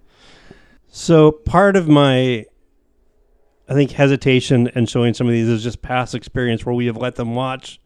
So 0.86 1.32
part 1.32 1.74
of 1.74 1.88
my, 1.88 2.46
I 3.68 3.74
think, 3.74 3.90
hesitation 3.90 4.70
and 4.76 4.88
showing 4.88 5.14
some 5.14 5.26
of 5.26 5.32
these 5.32 5.48
is 5.48 5.64
just 5.64 5.82
past 5.82 6.14
experience 6.14 6.64
where 6.64 6.74
we 6.74 6.86
have 6.86 6.96
let 6.96 7.16
them 7.16 7.34
watch 7.34 7.80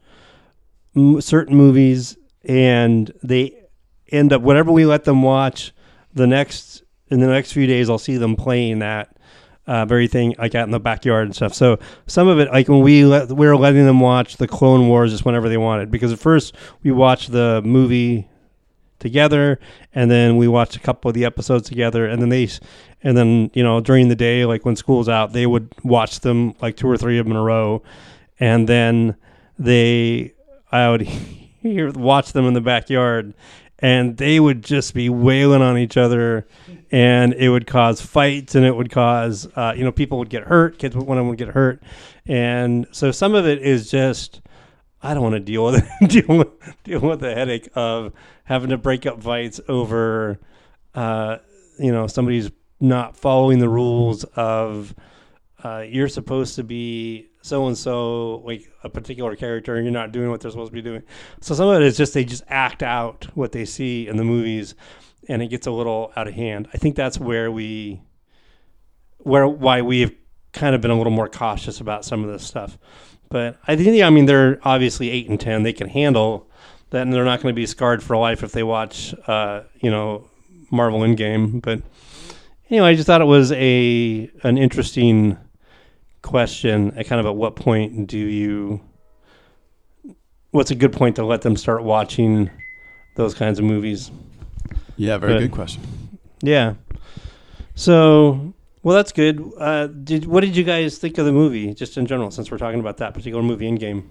m- 0.95 1.21
certain 1.21 1.57
movies 1.57 2.19
and 2.43 3.11
they 3.23 3.63
end 4.11 4.31
up 4.31 4.43
whatever 4.43 4.71
we 4.71 4.85
let 4.85 5.05
them 5.05 5.23
watch. 5.23 5.73
The 6.13 6.27
next 6.27 6.83
in 7.07 7.19
the 7.19 7.25
next 7.25 7.51
few 7.51 7.65
days, 7.65 7.89
I'll 7.89 7.97
see 7.97 8.17
them 8.17 8.35
playing 8.35 8.77
that 8.79 9.17
uh, 9.67 9.85
very 9.85 10.07
thing 10.07 10.35
like 10.37 10.55
out 10.55 10.65
in 10.65 10.71
the 10.71 10.79
backyard 10.79 11.25
and 11.25 11.35
stuff. 11.35 11.53
So 11.53 11.79
some 12.07 12.27
of 12.27 12.39
it, 12.39 12.51
like 12.51 12.67
when 12.67 12.81
we 12.81 13.05
let, 13.05 13.29
we 13.29 13.47
were 13.47 13.55
letting 13.55 13.85
them 13.85 13.99
watch 13.99 14.37
the 14.37 14.47
Clone 14.47 14.87
Wars 14.87 15.11
just 15.11 15.25
whenever 15.25 15.49
they 15.49 15.57
wanted, 15.57 15.89
because 15.91 16.11
at 16.11 16.19
first 16.19 16.55
we 16.83 16.91
watched 16.91 17.31
the 17.31 17.61
movie 17.63 18.27
together 18.99 19.59
and 19.93 20.09
then 20.09 20.37
we 20.37 20.47
watched 20.47 20.77
a 20.77 20.79
couple 20.79 21.09
of 21.09 21.15
the 21.15 21.25
episodes 21.25 21.67
together 21.67 22.05
and 22.07 22.21
then 22.21 22.29
they 22.29 22.47
and 23.03 23.17
then 23.17 23.51
you 23.53 23.61
know 23.61 23.81
during 23.81 24.07
the 24.07 24.15
day 24.15 24.45
like 24.45 24.63
when 24.63 24.77
school's 24.77 25.09
out 25.09 25.33
they 25.33 25.45
would 25.45 25.69
watch 25.83 26.21
them 26.21 26.55
like 26.61 26.77
two 26.77 26.87
or 26.87 26.95
three 26.95 27.19
of 27.19 27.25
them 27.25 27.31
in 27.31 27.37
a 27.37 27.43
row. 27.43 27.81
And 28.39 28.67
then 28.67 29.15
they 29.59 30.33
i 30.71 30.89
would 30.89 31.07
watch 31.95 32.33
them 32.33 32.45
in 32.45 32.53
the 32.53 32.61
backyard 32.61 33.33
and 33.83 34.17
they 34.17 34.39
would 34.39 34.63
just 34.63 34.95
be 34.95 35.09
wailing 35.09 35.61
on 35.61 35.77
each 35.77 35.97
other 35.97 36.47
and 36.91 37.33
it 37.33 37.49
would 37.49 37.67
cause 37.67 38.01
fights 38.01 38.55
and 38.55 38.65
it 38.65 38.75
would 38.75 38.89
cause 38.89 39.47
uh, 39.55 39.73
you 39.77 39.83
know 39.83 39.91
people 39.91 40.17
would 40.17 40.29
get 40.29 40.43
hurt 40.43 40.79
kids 40.79 40.95
would 40.95 41.05
one 41.05 41.17
of 41.17 41.21
them 41.21 41.29
would 41.29 41.37
get 41.37 41.49
hurt 41.49 41.83
and 42.25 42.87
so 42.91 43.11
some 43.11 43.35
of 43.35 43.45
it 43.45 43.61
is 43.61 43.91
just 43.91 44.41
I 45.03 45.13
don't 45.13 45.23
want 45.23 45.35
to 45.35 45.41
deal 45.41 45.65
with 45.65 45.85
it. 46.01 46.07
deal 46.09 46.37
with 46.37 46.83
deal 46.83 47.01
with 47.01 47.19
the 47.19 47.35
headache 47.35 47.69
of 47.75 48.13
having 48.45 48.69
to 48.69 48.77
break 48.77 49.05
up 49.05 49.21
fights 49.21 49.59
over, 49.67 50.39
uh, 50.95 51.37
you 51.77 51.91
know, 51.91 52.07
somebody's 52.07 52.49
not 52.79 53.17
following 53.17 53.59
the 53.59 53.67
rules 53.67 54.23
of 54.35 54.95
uh, 55.63 55.83
you're 55.87 56.07
supposed 56.07 56.55
to 56.55 56.63
be 56.63 57.27
so 57.43 57.67
and 57.67 57.77
so, 57.77 58.37
like 58.45 58.71
a 58.85 58.89
particular 58.89 59.35
character, 59.35 59.75
and 59.75 59.83
you're 59.83 59.91
not 59.91 60.13
doing 60.13 60.29
what 60.31 60.39
they're 60.39 60.49
supposed 60.49 60.71
to 60.71 60.73
be 60.73 60.81
doing. 60.81 61.03
So 61.41 61.53
some 61.53 61.67
of 61.67 61.81
it 61.81 61.85
is 61.85 61.97
just 61.97 62.13
they 62.13 62.23
just 62.23 62.43
act 62.47 62.81
out 62.81 63.27
what 63.35 63.51
they 63.51 63.65
see 63.65 64.07
in 64.07 64.15
the 64.15 64.23
movies, 64.23 64.75
and 65.27 65.41
it 65.41 65.47
gets 65.47 65.67
a 65.67 65.71
little 65.71 66.13
out 66.15 66.29
of 66.29 66.35
hand. 66.35 66.69
I 66.73 66.77
think 66.77 66.95
that's 66.95 67.19
where 67.19 67.51
we, 67.51 68.01
where 69.17 69.45
why 69.45 69.81
we've 69.81 70.15
kind 70.53 70.73
of 70.73 70.79
been 70.79 70.89
a 70.89 70.95
little 70.95 71.11
more 71.11 71.27
cautious 71.27 71.81
about 71.81 72.05
some 72.05 72.23
of 72.23 72.31
this 72.31 72.45
stuff. 72.45 72.77
But 73.27 73.59
I 73.67 73.75
think, 73.75 74.01
I 74.01 74.09
mean, 74.09 74.25
they're 74.25 74.59
obviously 74.63 75.09
eight 75.09 75.27
and 75.27 75.37
ten. 75.37 75.63
They 75.63 75.73
can 75.73 75.89
handle 75.89 76.49
that, 76.91 77.01
and 77.01 77.11
they're 77.11 77.25
not 77.25 77.41
going 77.41 77.53
to 77.53 77.59
be 77.59 77.65
scarred 77.65 78.01
for 78.01 78.15
life 78.15 78.41
if 78.41 78.53
they 78.53 78.63
watch, 78.63 79.13
uh, 79.27 79.63
you 79.81 79.91
know, 79.91 80.29
Marvel 80.71 81.01
Endgame. 81.01 81.61
But 81.61 81.81
anyway, 82.69 82.87
I 82.87 82.95
just 82.95 83.05
thought 83.05 83.19
it 83.19 83.25
was 83.25 83.51
a 83.51 84.31
an 84.43 84.57
interesting 84.57 85.37
question. 86.23 86.91
At 86.97 87.05
kind 87.05 87.19
of 87.19 87.27
at 87.27 87.35
what 87.35 87.55
point 87.55 88.07
do 88.07 88.17
you? 88.17 88.81
What's 90.51 90.71
a 90.71 90.75
good 90.75 90.93
point 90.93 91.15
to 91.17 91.25
let 91.25 91.41
them 91.41 91.55
start 91.55 91.83
watching 91.83 92.49
those 93.15 93.33
kinds 93.35 93.59
of 93.59 93.65
movies? 93.65 94.09
Yeah, 94.97 95.17
very 95.17 95.33
But- 95.33 95.39
good 95.41 95.51
question. 95.51 95.81
Yeah. 96.41 96.73
So, 97.75 98.53
well, 98.83 98.95
that's 98.95 99.11
good. 99.11 99.43
Uh, 99.57 99.87
did 99.87 100.25
what 100.25 100.41
did 100.41 100.55
you 100.55 100.63
guys 100.63 100.97
think 100.97 101.17
of 101.17 101.25
the 101.25 101.31
movie, 101.31 101.73
just 101.73 101.97
in 101.97 102.05
general, 102.05 102.29
since 102.31 102.51
we're 102.51 102.57
talking 102.57 102.79
about 102.79 102.97
that 102.97 103.13
particular 103.13 103.41
movie 103.43 103.69
Endgame? 103.69 104.03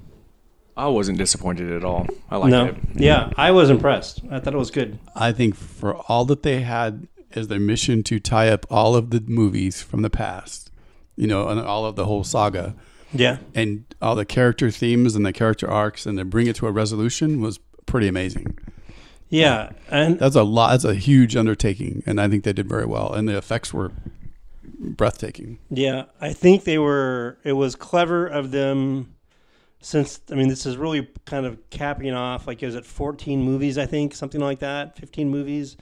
I 0.77 0.88
wasn't 0.88 1.18
disappointed 1.18 1.70
at 1.70 1.85
all. 1.85 2.07
I 2.31 2.38
liked 2.38 2.51
no, 2.51 2.64
it. 2.66 2.77
yeah, 2.94 3.31
I 3.37 3.51
was 3.51 3.68
impressed. 3.68 4.22
I 4.31 4.40
thought 4.40 4.55
it 4.55 4.59
was 4.59 4.70
good. 4.70 4.98
I 5.14 5.31
think 5.31 5.55
for 5.55 5.96
all 6.09 6.25
that 6.25 6.42
they 6.42 6.62
had 6.62 7.07
as 7.35 7.48
their 7.48 7.61
mission 7.61 8.03
to 8.05 8.18
tie 8.18 8.48
up 8.48 8.66
all 8.70 8.96
of 8.96 9.11
the 9.11 9.20
movies 9.20 9.83
from 9.83 10.01
the 10.03 10.09
past, 10.11 10.70
you 11.16 11.27
know, 11.27 11.48
and 11.48 11.61
all 11.61 11.85
of 11.87 11.96
the 11.96 12.05
whole 12.07 12.25
saga, 12.25 12.75
Yeah, 13.12 13.38
and 13.55 13.85
all 14.01 14.14
the 14.14 14.25
character 14.25 14.70
themes 14.70 15.14
and 15.14 15.25
the 15.27 15.33
character 15.33 15.70
arcs, 15.70 16.07
and 16.07 16.18
to 16.18 16.25
bring 16.25 16.46
it 16.46 16.57
to 16.57 16.66
a 16.66 16.70
resolution 16.72 17.40
was 17.40 17.59
pretty 17.87 18.09
amazing. 18.09 18.59
yeah, 19.29 19.70
and 19.90 20.18
That's 20.18 20.37
a 20.37 20.42
lot. 20.44 20.70
That's 20.72 20.85
a 20.85 20.94
huge 20.94 21.37
undertaking, 21.37 22.03
and 22.07 22.20
I 22.20 22.29
think 22.29 22.44
they 22.44 22.53
did 22.53 22.68
very 22.68 22.87
well, 22.87 23.12
and 23.12 23.29
the 23.29 23.37
effects 23.37 23.72
were 23.75 23.92
breathtaking. 24.79 25.59
yeah, 25.70 26.05
I 26.20 26.33
think 26.33 26.64
they 26.64 26.79
were. 26.79 27.38
It 27.44 27.53
was 27.53 27.75
clever 27.77 28.27
of 28.27 28.51
them. 28.51 29.14
Since 29.85 30.20
I 30.31 30.35
mean, 30.37 30.48
this 30.48 30.64
is 30.64 30.77
really 30.77 31.09
kind 31.27 31.44
of 31.44 31.59
capping 31.70 32.12
off. 32.12 32.46
Like, 32.46 32.62
is 32.62 32.77
it 32.77 32.85
fourteen 32.87 33.42
movies? 33.42 33.79
I 33.79 33.87
think 33.87 34.14
something 34.14 34.40
like 34.40 34.61
that. 34.61 34.96
Fifteen 34.96 35.29
movies. 35.29 35.77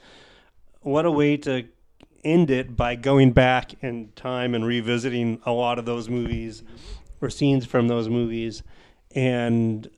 What 0.81 1.05
a 1.05 1.11
way 1.11 1.37
to 1.37 1.65
end 2.23 2.49
it 2.49 2.75
by 2.75 2.95
going 2.95 3.31
back 3.31 3.81
in 3.83 4.11
time 4.15 4.53
and 4.55 4.65
revisiting 4.65 5.41
a 5.45 5.51
lot 5.51 5.79
of 5.79 5.85
those 5.85 6.09
movies 6.09 6.63
or 7.21 7.29
scenes 7.29 7.65
from 7.65 7.87
those 7.87 8.09
movies, 8.09 8.63
and 9.13 9.89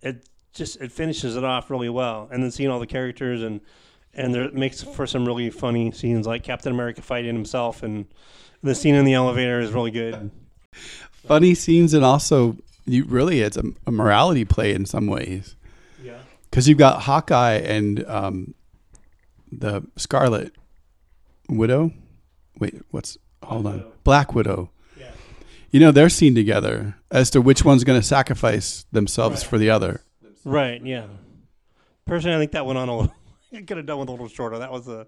it 0.00 0.28
just 0.52 0.80
it 0.80 0.92
finishes 0.92 1.36
it 1.36 1.44
off 1.44 1.70
really 1.70 1.88
well. 1.88 2.28
And 2.30 2.42
then 2.42 2.50
seeing 2.50 2.70
all 2.70 2.80
the 2.80 2.86
characters 2.86 3.42
and 3.42 3.60
and 4.14 4.34
there 4.34 4.44
it 4.44 4.54
makes 4.54 4.82
for 4.82 5.06
some 5.06 5.26
really 5.26 5.50
funny 5.50 5.90
scenes 5.92 6.26
like 6.26 6.42
Captain 6.42 6.72
America 6.72 7.02
fighting 7.02 7.34
himself, 7.34 7.82
and 7.82 8.06
the 8.62 8.74
scene 8.74 8.94
in 8.94 9.04
the 9.04 9.14
elevator 9.14 9.60
is 9.60 9.72
really 9.72 9.90
good. 9.90 10.30
Funny 11.26 11.54
scenes, 11.54 11.94
and 11.94 12.04
also 12.04 12.56
you 12.84 13.04
really 13.04 13.40
it's 13.40 13.56
a, 13.56 13.64
a 13.86 13.92
morality 13.92 14.44
play 14.44 14.74
in 14.74 14.84
some 14.84 15.06
ways 15.06 15.54
Yeah, 16.02 16.18
because 16.50 16.68
you've 16.68 16.78
got 16.78 17.02
Hawkeye 17.02 17.58
and 17.58 18.04
um, 18.06 18.54
the 19.50 19.82
Scarlet 19.96 20.52
Widow. 21.56 21.92
Wait, 22.58 22.74
what's 22.90 23.18
hold 23.42 23.66
on? 23.66 23.84
Black 24.04 24.34
Widow. 24.34 24.70
yeah, 24.98 25.10
You 25.70 25.80
know 25.80 25.90
they're 25.92 26.08
seen 26.08 26.34
together 26.34 26.96
as 27.10 27.30
to 27.30 27.40
which 27.40 27.64
one's 27.64 27.84
going 27.84 28.00
to 28.00 28.06
sacrifice 28.06 28.84
themselves 28.92 29.42
Right. 29.42 29.50
for 29.50 29.58
the 29.58 29.70
other. 29.70 30.02
right, 30.44 30.84
yeah. 30.84 31.06
Personally, 32.06 32.36
I 32.36 32.38
think 32.40 32.52
that 32.52 32.66
went 32.66 32.78
on 32.78 32.88
a 32.88 32.96
little. 32.96 33.14
I 33.54 33.62
could 33.62 33.76
have 33.76 33.86
done 33.86 33.98
with 33.98 34.08
a 34.08 34.12
little 34.12 34.28
shorter. 34.28 34.58
That 34.58 34.72
was 34.72 34.88
a 34.88 35.06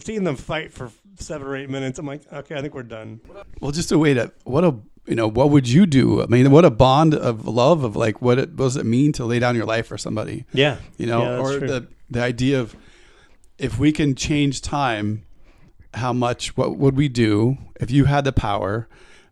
seeing 0.00 0.24
them 0.24 0.36
fight 0.36 0.72
for 0.72 0.90
seven 1.18 1.46
or 1.46 1.56
eight 1.56 1.70
minutes. 1.70 1.98
I'm 1.98 2.06
like, 2.06 2.20
okay, 2.32 2.56
I 2.56 2.60
think 2.60 2.74
we're 2.74 2.82
done. 2.82 3.20
Well, 3.60 3.70
just 3.70 3.92
a 3.92 3.98
way 3.98 4.12
to 4.14 4.32
what 4.44 4.64
a 4.64 4.74
you 5.06 5.14
know 5.14 5.28
what 5.28 5.50
would 5.50 5.68
you 5.68 5.86
do? 5.86 6.20
I 6.22 6.26
mean, 6.26 6.50
what 6.50 6.64
a 6.64 6.70
bond 6.70 7.14
of 7.14 7.46
love 7.46 7.84
of 7.84 7.94
like 7.96 8.20
what 8.20 8.38
it 8.38 8.50
what 8.50 8.56
does 8.58 8.76
it 8.76 8.84
mean 8.86 9.12
to 9.12 9.24
lay 9.24 9.38
down 9.38 9.54
your 9.56 9.64
life 9.66 9.86
for 9.86 9.96
somebody? 9.96 10.44
Yeah, 10.52 10.78
You 10.98 11.06
know, 11.06 11.22
Yeah, 11.22 11.38
or 11.38 11.58
true. 11.58 11.68
the 11.68 11.86
the 12.10 12.22
idea 12.22 12.60
of 12.60 12.74
if 13.58 13.78
we 13.78 13.92
can 13.92 14.14
change 14.14 14.60
time, 14.62 15.24
how 15.96 16.12
much 16.12 16.56
what 16.56 16.76
would 16.76 16.96
we 16.96 17.08
do 17.08 17.58
if 17.80 17.90
you 17.90 18.04
had 18.04 18.24
the 18.24 18.32
power? 18.32 18.88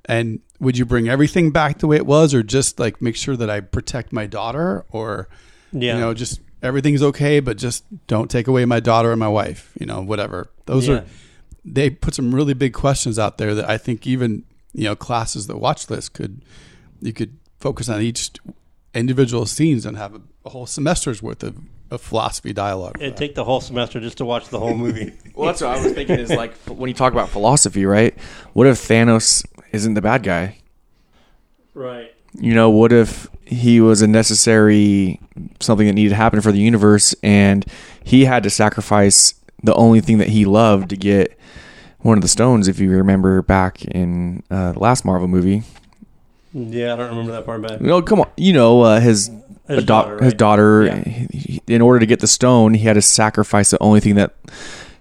And 0.07 0.41
would 0.61 0.77
you 0.77 0.85
bring 0.85 1.09
everything 1.09 1.51
back 1.51 1.79
the 1.79 1.87
way 1.87 1.97
it 1.97 2.07
was, 2.07 2.35
or 2.35 2.43
just 2.43 2.79
like 2.79 3.01
make 3.01 3.17
sure 3.17 3.37
that 3.37 3.49
I 3.49 3.61
protect 3.61 4.13
my 4.13 4.27
daughter, 4.27 4.85
or 4.91 5.29
yeah, 5.73 5.95
you 5.95 6.01
know, 6.01 6.13
just 6.15 6.41
everything's 6.63 7.03
okay, 7.03 7.41
but 7.41 7.57
just 7.57 7.85
don't 8.07 8.31
take 8.31 8.47
away 8.49 8.65
my 8.65 8.81
daughter 8.81 9.11
and 9.13 9.21
my 9.21 9.29
wife, 9.29 9.73
you 9.81 9.87
know, 9.87 10.03
whatever. 10.03 10.51
Those 10.67 10.89
Yeah. 10.89 10.95
are 10.97 11.05
they 11.65 11.89
put 11.89 12.15
some 12.15 12.35
really 12.35 12.53
big 12.53 12.75
questions 12.75 13.19
out 13.19 13.39
there 13.39 13.55
that 13.55 13.69
I 13.69 13.79
think 13.79 14.07
even 14.07 14.45
you 14.75 14.85
know 14.85 14.95
classes 14.97 15.47
that 15.47 15.57
watch 15.59 15.87
this 15.87 16.09
could 16.11 16.43
you 17.01 17.13
could 17.15 17.39
focus 17.59 17.89
on 17.89 18.03
each 18.03 18.31
individual 18.95 19.47
scenes 19.47 19.87
and 19.87 19.97
have 19.97 20.15
a, 20.15 20.21
a 20.45 20.51
whole 20.51 20.67
semester's 20.67 21.23
worth 21.23 21.43
of, 21.43 21.57
of 21.91 22.01
philosophy 22.01 22.53
dialogue. 22.53 22.97
It'd 23.01 23.17
take 23.17 23.35
the 23.35 23.45
whole 23.45 23.61
semester 23.61 24.01
just 24.01 24.19
to 24.19 24.25
watch 24.25 24.49
the 24.49 24.59
whole 24.59 24.75
movie. 24.75 25.13
Well, 25.37 25.47
that's 25.49 25.61
what 25.63 25.77
I 25.77 25.83
was 25.83 25.93
thinking. 25.95 26.19
Is 26.21 26.31
like 26.31 26.55
when 26.69 26.87
you 26.89 26.95
talk 26.95 27.13
about 27.13 27.29
philosophy, 27.29 27.85
right? 27.87 28.17
What 28.53 28.69
if 28.69 28.77
Thanos 28.77 29.45
isn't 29.73 29.95
the 29.95 30.01
bad 30.03 30.23
guy? 30.23 30.59
right. 31.75 32.15
You 32.37 32.55
know, 32.55 32.71
what 32.71 32.93
if 32.93 33.29
he 33.45 33.81
was 33.81 34.01
a 34.03 34.07
necessary 34.07 35.21
something 35.61 35.87
that 35.87 35.93
needed 35.93 36.11
to 36.11 36.15
happen 36.17 36.41
for 36.41 36.51
the 36.53 36.59
universe, 36.61 37.15
and 37.23 37.65
he 38.03 38.25
had 38.25 38.43
to 38.45 38.51
sacrifice 38.51 39.35
the 39.63 39.75
only 39.75 40.01
thing 40.01 40.19
that 40.19 40.29
he 40.29 40.45
loved 40.45 40.91
to 40.91 40.97
get 40.97 41.39
one 42.01 42.19
of 42.19 42.23
the 42.23 42.29
stones? 42.29 42.67
If 42.69 42.79
you 42.81 42.91
remember 42.91 43.43
back 43.43 43.85
in 43.85 44.43
uh, 44.51 44.73
the 44.73 44.79
last 44.81 45.05
Marvel 45.05 45.29
movie, 45.29 45.63
Yeah, 46.53 46.93
I 46.93 46.97
don't 46.97 47.09
remember 47.11 47.33
that 47.33 47.45
far 47.47 47.59
back. 47.61 47.81
no, 47.81 48.03
come 48.03 48.21
on, 48.21 48.31
you 48.37 48.53
know 48.53 48.81
uh, 48.83 49.01
his 49.01 49.31
His 49.69 49.79
a 49.79 49.81
da- 49.83 50.03
daughter, 50.03 50.25
his 50.25 50.35
daughter. 50.35 50.85
Yeah. 50.87 51.03
he- 51.05 51.39
he- 51.39 51.63
in 51.75 51.81
order 51.81 51.99
to 52.01 52.07
get 52.07 52.21
the 52.21 52.27
stone, 52.27 52.75
he 52.75 52.85
had 52.85 52.95
to 52.95 53.03
sacrifice 53.03 53.71
the 53.71 53.83
only 53.83 54.01
thing 54.01 54.15
that 54.17 54.35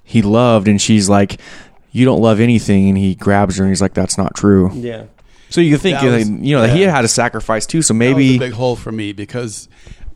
he 0.03 0.21
loved, 0.21 0.67
and 0.67 0.81
she's 0.81 1.09
like, 1.09 1.39
"You 1.91 2.05
don't 2.05 2.21
love 2.21 2.39
anything," 2.39 2.89
and 2.89 2.97
he 2.97 3.15
grabs 3.15 3.57
her, 3.57 3.63
and 3.63 3.71
he's 3.71 3.81
like, 3.81 3.93
"That's 3.93 4.17
not 4.17 4.35
true." 4.35 4.71
Yeah. 4.73 5.03
So 5.49 5.61
you 5.61 5.69
can 5.71 5.79
think, 5.79 5.99
That 5.99 6.05
was- 6.05 6.29
like, 6.29 6.43
you 6.43 6.55
know, 6.55 6.61
that 6.61 6.75
he 6.75 6.81
yeah. 6.83 6.91
had 6.95 7.01
to 7.01 7.07
sacrifice 7.07 7.65
too. 7.65 7.81
So 7.81 7.93
That 7.93 7.97
was 7.99 8.15
maybe 8.15 8.35
a 8.37 8.39
big 8.39 8.53
hole 8.53 8.75
for 8.75 8.91
me 8.91 9.11
because 9.13 9.67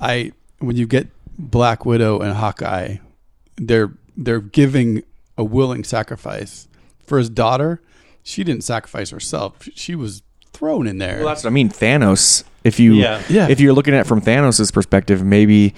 I 0.02 0.32
when 0.60 0.76
you 0.78 0.88
get 0.88 1.08
Black 1.38 1.86
Widow 1.86 2.20
and 2.20 2.34
Hawkeye, 2.34 2.98
they're 3.58 3.92
they're 4.16 4.40
giving 4.42 5.04
a 5.38 5.44
willing 5.44 5.84
sacrifice 5.84 6.68
for 7.06 7.18
his 7.20 7.30
daughter. 7.30 7.82
She 8.24 8.44
didn't 8.44 8.64
sacrifice 8.64 9.10
herself; 9.12 9.68
she 9.76 9.94
was 9.94 10.22
thrown 10.54 10.88
in 10.88 10.98
there. 10.98 11.18
Well, 11.20 11.28
that's 11.28 11.44
what 11.44 11.52
I 11.52 11.54
mean. 11.54 11.70
Thanos. 11.70 12.44
If 12.68 12.80
you, 12.80 12.96
Yeah. 12.96 13.22
Yeah. 13.30 13.48
if 13.50 13.60
you're 13.60 13.74
looking 13.74 13.94
at 13.94 14.02
it 14.02 14.08
from 14.08 14.22
Thanos' 14.22 14.72
perspective, 14.74 15.24
maybe, 15.24 15.74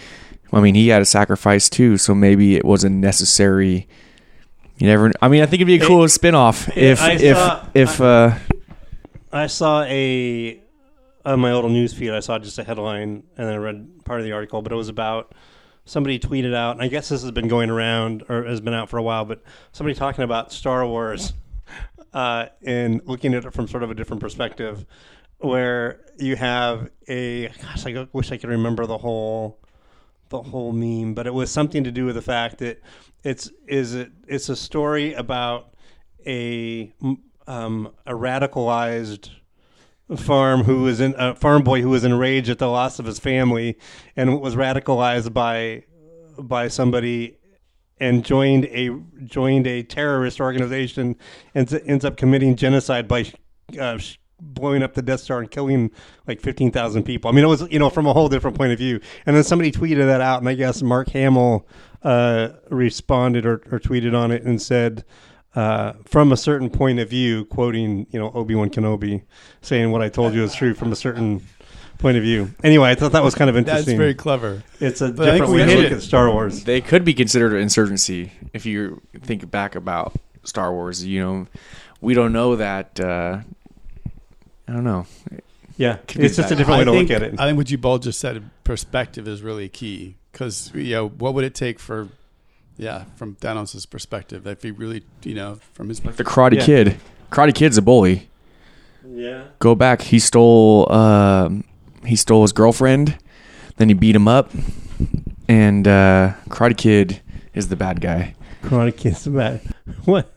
I 0.52 0.60
mean, 0.60 0.76
he 0.76 0.88
had 0.90 1.02
a 1.02 1.06
sacrifice 1.06 1.70
too. 1.70 1.98
So 1.98 2.16
maybe 2.16 2.56
it 2.56 2.66
wasn't 2.66 2.96
necessary. 2.98 3.88
You 4.78 4.88
never. 4.88 5.12
I 5.22 5.28
mean, 5.28 5.42
I 5.42 5.46
think 5.46 5.62
it'd 5.62 5.68
be 5.68 5.76
a 5.84 5.86
cool 5.86 6.08
spin-off 6.08 6.76
if 6.78 7.02
I 7.02 7.12
if 7.14 7.38
saw- 7.38 7.66
if 7.74 8.02
uh, 8.02 8.36
I 9.32 9.48
saw 9.48 9.84
a 9.84 10.60
on 11.26 11.40
my 11.42 11.54
little 11.54 11.70
news 11.70 11.94
feed. 11.94 12.12
I 12.12 12.22
saw 12.22 12.40
just 12.40 12.58
a 12.60 12.64
headline, 12.64 13.24
and 13.38 13.48
then 13.48 13.54
I 13.54 13.58
read 13.58 14.06
part 14.06 14.20
of 14.22 14.26
the 14.26 14.32
article. 14.32 14.62
But 14.62 14.72
it 14.72 14.76
was 14.76 14.88
about 14.88 15.34
somebody 15.86 16.18
tweeted 16.18 16.56
out, 16.56 16.76
and 16.76 16.82
I 16.82 16.88
guess 16.88 17.10
this 17.10 17.22
has 17.24 17.32
been 17.32 17.50
going 17.50 17.70
around 17.70 18.24
or 18.30 18.46
has 18.46 18.62
been 18.62 18.74
out 18.74 18.90
for 18.90 18.98
a 18.98 19.04
while. 19.04 19.26
But 19.26 19.44
somebody 19.74 19.96
talking 19.96 20.24
about 20.24 20.54
Star 20.54 20.88
Wars 20.88 21.34
uh, 22.14 22.46
and 22.64 23.02
looking 23.06 23.34
at 23.34 23.44
it 23.46 23.54
from 23.54 23.68
sort 23.68 23.84
of 23.84 23.92
a 23.92 23.96
different 23.96 24.22
perspective, 24.22 24.86
where 25.40 26.02
you 26.18 26.36
have 26.36 26.90
a 27.08 27.48
gosh, 27.48 27.86
I 27.86 28.08
wish 28.14 28.32
I 28.32 28.38
could 28.38 28.50
remember 28.50 28.86
the 28.86 28.98
whole 28.98 29.60
the 30.30 30.42
whole 30.42 30.72
meme, 30.72 31.16
but 31.16 31.26
it 31.26 31.34
was 31.34 31.50
something 31.50 31.84
to 31.84 31.92
do 31.92 32.06
with 32.06 32.16
the 32.16 32.22
fact 32.22 32.60
that 32.60 32.82
it's 33.24 33.52
is 33.68 33.96
it 33.96 34.12
it's 34.28 34.50
a 34.50 34.56
story 34.56 35.14
about 35.14 35.74
a 36.26 36.94
um, 37.48 37.92
a 38.06 38.14
radicalized 38.14 39.32
farm 40.18 40.64
who 40.64 40.84
was 40.84 41.00
in 41.00 41.14
a 41.18 41.36
farm 41.36 41.64
boy 41.64 41.82
who 41.82 41.90
was 41.90 42.04
enraged 42.04 42.50
at 42.50 42.60
the 42.60 42.68
loss 42.68 43.00
of 43.00 43.06
his 43.06 43.20
family 43.20 43.78
and 44.16 44.42
was 44.42 44.56
radicalized 44.56 45.34
by 45.34 45.84
by 46.38 46.68
somebody 46.68 47.38
and 48.00 48.26
joined 48.26 48.66
a 48.66 48.90
joined 49.26 49.68
a 49.68 49.84
terrorist 49.84 50.40
organization 50.40 51.16
and 51.54 51.72
ends 51.86 52.06
up 52.06 52.18
committing 52.18 52.56
genocide 52.56 53.08
by 53.08 53.32
uh, 53.80 54.00
blowing 54.42 54.84
up 54.84 54.94
the 54.94 55.02
Death 55.02 55.20
Star 55.22 55.40
and 55.40 55.50
killing 55.50 55.92
like 56.28 56.42
fifteen 56.42 56.72
thousand 56.72 57.04
people. 57.04 57.30
I 57.30 57.34
mean, 57.34 57.44
it 57.44 57.48
was 57.48 57.70
you 57.72 57.80
know 57.80 57.90
from 57.90 58.06
a 58.08 58.14
whole 58.14 58.30
different 58.30 58.58
point 58.58 58.72
of 58.72 58.78
view. 58.78 59.00
And 59.26 59.36
then 59.36 59.44
somebody 59.44 59.72
tweeted 59.72 60.06
that 60.08 60.22
out, 60.22 60.40
and 60.40 60.50
I 60.50 60.54
guess 60.56 60.82
Mark 60.82 61.10
Hamill 61.10 61.68
uh, 62.04 62.50
responded 62.70 63.46
or, 63.46 63.56
or 63.72 63.80
tweeted 63.80 64.18
on 64.18 64.32
it 64.32 64.44
and 64.44 64.62
said. 64.62 65.04
Uh, 65.56 65.94
from 66.06 66.32
a 66.32 66.38
certain 66.38 66.70
point 66.70 67.00
of 67.00 67.10
view, 67.10 67.44
quoting 67.46 68.06
you 68.12 68.20
know 68.20 68.32
Obi 68.36 68.54
Wan 68.54 68.70
Kenobi, 68.70 69.24
saying 69.62 69.90
what 69.92 70.00
I 70.04 70.08
told 70.08 70.36
you 70.36 70.44
is 70.44 70.54
true 70.54 70.76
from 70.76 70.92
a 70.92 70.96
certain 70.96 71.42
point 71.98 72.18
of 72.18 72.24
view. 72.24 72.54
Anyway, 72.64 72.88
I 72.88 72.94
thought 72.94 73.14
that 73.14 73.24
was 73.24 73.34
kind 73.34 73.50
of 73.50 73.58
interesting. 73.58 73.88
That's 73.88 73.98
very 73.98 74.14
clever. 74.14 74.62
it's 74.80 75.02
a 75.02 75.12
But 75.12 75.26
different 75.26 75.52
way 75.52 75.66
to 75.66 75.76
look 75.76 75.86
it. 75.86 75.92
at 75.92 76.02
Star 76.04 76.32
Wars. 76.32 76.64
they 76.66 76.82
could 76.82 77.04
be 77.04 77.16
considered 77.16 77.54
an 77.54 77.62
insurgency 77.62 78.32
if 78.54 78.68
you 78.68 79.02
think 79.24 79.50
back 79.50 79.74
about 79.74 80.14
Star 80.44 80.72
Wars. 80.72 81.04
You 81.04 81.20
know, 81.20 81.48
we 82.00 82.14
don't 82.14 82.32
know 82.32 82.56
that. 82.56 83.00
Uh, 83.00 83.40
I 84.70 84.74
don't 84.74 84.84
know. 84.84 85.06
Yeah, 85.78 85.98
Could 86.08 86.22
it's 86.24 86.36
just 86.36 86.52
a 86.52 86.56
different 86.56 86.78
way 86.78 86.82
I 86.82 86.86
to 86.86 86.92
think, 86.92 87.10
look 87.10 87.16
at 87.16 87.24
it. 87.24 87.40
I 87.40 87.46
think 87.48 87.58
what 87.58 87.72
you 87.72 87.78
both 87.78 88.02
just 88.04 88.20
said, 88.20 88.48
perspective 88.64 89.28
is 89.28 89.42
really 89.42 89.68
key. 89.70 90.16
Because 90.32 90.72
you 90.76 90.92
know, 90.92 91.08
what 91.10 91.34
would 91.34 91.44
it 91.44 91.56
take 91.56 91.80
for, 91.80 92.10
yeah, 92.78 93.06
from 93.16 93.36
Thanos' 93.38 93.90
perspective, 93.90 94.46
if 94.46 94.62
he 94.62 94.72
really, 94.72 95.04
you 95.24 95.34
know, 95.36 95.60
from 95.74 95.90
his 95.90 96.04
Like 96.06 96.18
the 96.18 96.24
Karate 96.24 96.56
Yeah. 96.58 96.66
Kid. 96.66 96.98
Karate 97.32 97.56
Kid's 97.56 97.78
a 97.78 97.82
bully. 97.82 98.30
yeah, 99.08 99.46
Go 99.60 99.74
back. 99.74 100.02
He 100.02 100.20
stole. 100.20 100.92
um 100.92 101.64
he 102.06 102.16
stole 102.16 102.42
his 102.44 102.52
girlfriend. 102.54 103.18
Then 103.78 103.88
he 103.90 103.94
beat 103.96 104.16
him 104.16 104.28
up. 104.28 104.52
And 105.48 105.88
uh, 105.88 106.34
Karate 106.50 106.78
Kid 106.78 107.22
is 107.54 107.70
the 107.70 107.76
bad 107.76 108.02
guy. 108.02 108.36
Karate 108.64 108.96
Kid's 108.96 109.24
the 109.24 109.32
bad. 109.32 109.62
What? 110.06 110.32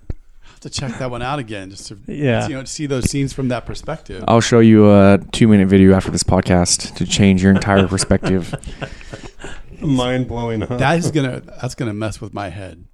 Have 0.64 0.72
to 0.72 0.80
check 0.80 0.98
that 0.98 1.10
one 1.10 1.22
out 1.22 1.38
again, 1.38 1.70
just 1.70 1.86
to 1.88 1.98
Yeah. 2.06 2.46
you 2.48 2.54
know 2.54 2.64
see 2.64 2.86
those 2.86 3.10
scenes 3.10 3.32
from 3.32 3.48
that 3.48 3.66
perspective. 3.66 4.24
I'll 4.28 4.40
show 4.40 4.60
you 4.60 4.90
a 4.90 5.18
two-minute 5.32 5.68
video 5.68 5.94
after 5.94 6.10
this 6.10 6.22
podcast 6.22 6.94
to 6.96 7.06
change 7.06 7.42
your 7.42 7.52
entire 7.52 7.86
perspective. 7.88 8.54
Mind 9.80 10.28
blowing, 10.28 10.60
huh? 10.60 10.76
That 10.76 10.98
is 10.98 11.10
gonna 11.10 11.40
that's 11.40 11.74
gonna 11.74 11.94
mess 11.94 12.20
with 12.20 12.32
my 12.32 12.48
head. 12.50 12.84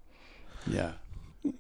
Yeah. 0.67 0.93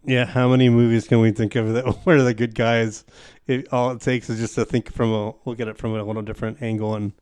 yeah, 0.05 0.25
how 0.27 0.49
many 0.49 0.69
movies 0.69 1.07
can 1.09 1.21
we 1.21 1.31
think 1.31 1.55
of 1.55 1.73
that 1.75 1.87
where 2.05 2.23
the 2.23 2.35
good 2.35 2.55
guys? 2.55 3.05
It, 3.47 3.73
all 3.73 3.91
it 3.93 4.01
takes 4.03 4.29
is 4.29 4.39
just 4.39 4.55
to 4.57 4.65
think 4.67 4.93
from 4.93 5.11
a 5.13 5.35
look 5.47 5.61
at 5.61 5.69
it 5.69 5.79
from 5.79 5.95
a 5.95 6.03
little 6.03 6.23
different 6.23 6.63
angle, 6.63 6.95
and 6.95 7.13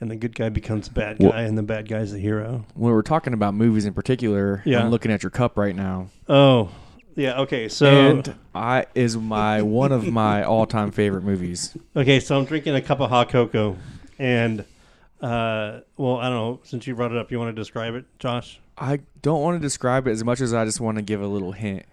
and 0.00 0.10
the 0.10 0.16
good 0.16 0.34
guy 0.34 0.48
becomes 0.50 0.88
a 0.88 0.90
bad 0.90 1.18
guy, 1.18 1.26
Well- 1.26 1.34
and 1.38 1.56
the 1.56 1.62
bad 1.62 1.88
guy's 1.88 2.12
the 2.12 2.18
hero. 2.18 2.66
when 2.74 2.92
we're 2.92 3.02
talking 3.02 3.32
about 3.32 3.54
movies 3.54 3.86
in 3.86 3.94
particular, 3.94 4.60
Yeah. 4.66 4.80
I'm 4.82 4.90
looking 4.90 5.10
at 5.12 5.22
your 5.22 5.30
cup 5.30 5.56
right 5.56 5.74
now, 5.74 6.08
Oh, 6.28 6.68
yeah. 7.16 7.40
Okay, 7.40 7.68
so 7.68 7.86
and 7.86 8.34
I 8.54 8.86
is 8.94 9.16
my 9.16 9.62
one 9.62 9.92
of 9.92 10.06
my 10.10 10.42
all-time 10.44 10.90
favorite 10.90 11.24
movies. 11.24 11.76
okay, 11.96 12.20
so 12.20 12.38
I'm 12.38 12.44
drinking 12.44 12.74
a 12.74 12.80
cup 12.82 13.00
of 13.00 13.10
hot 13.10 13.28
cocoa, 13.28 13.76
and 14.18 14.64
uh, 15.20 15.80
well, 15.96 16.16
I 16.18 16.24
don't 16.28 16.34
know. 16.34 16.60
Since 16.64 16.86
you 16.86 16.94
brought 16.94 17.12
it 17.12 17.18
up, 17.18 17.30
you 17.30 17.38
want 17.38 17.54
to 17.54 17.60
describe 17.60 17.94
it, 17.94 18.04
Josh? 18.18 18.60
I 18.76 19.00
don't 19.22 19.40
want 19.40 19.56
to 19.56 19.60
describe 19.60 20.06
it 20.08 20.10
as 20.10 20.24
much 20.24 20.40
as 20.40 20.52
I 20.52 20.64
just 20.64 20.80
want 20.80 20.96
to 20.98 21.02
give 21.02 21.20
a 21.22 21.26
little 21.28 21.52
hint, 21.52 21.84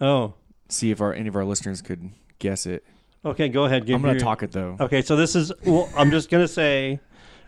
Oh, 0.00 0.34
see 0.68 0.90
if 0.90 1.00
our 1.00 1.12
any 1.12 1.28
of 1.28 1.36
our 1.36 1.44
listeners 1.44 1.82
could 1.82 2.10
guess 2.38 2.64
it. 2.66 2.84
okay. 3.24 3.48
Go 3.48 3.64
ahead. 3.64 3.86
Give 3.86 3.96
I'm 3.96 4.02
going 4.02 4.14
your- 4.14 4.18
to 4.20 4.24
talk 4.24 4.42
it 4.42 4.52
though. 4.52 4.76
Okay, 4.80 5.02
so 5.02 5.16
this 5.16 5.34
is. 5.34 5.52
Well, 5.64 5.88
I'm 5.96 6.10
just 6.10 6.30
gonna 6.30 6.46
say 6.48 7.00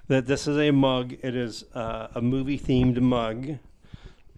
that 0.08 0.26
this 0.26 0.46
is 0.48 0.56
a 0.58 0.70
mug. 0.72 1.12
It 1.22 1.36
is 1.36 1.64
uh, 1.74 2.08
a 2.14 2.20
movie 2.22 2.58
themed 2.58 2.98
mug 3.00 3.58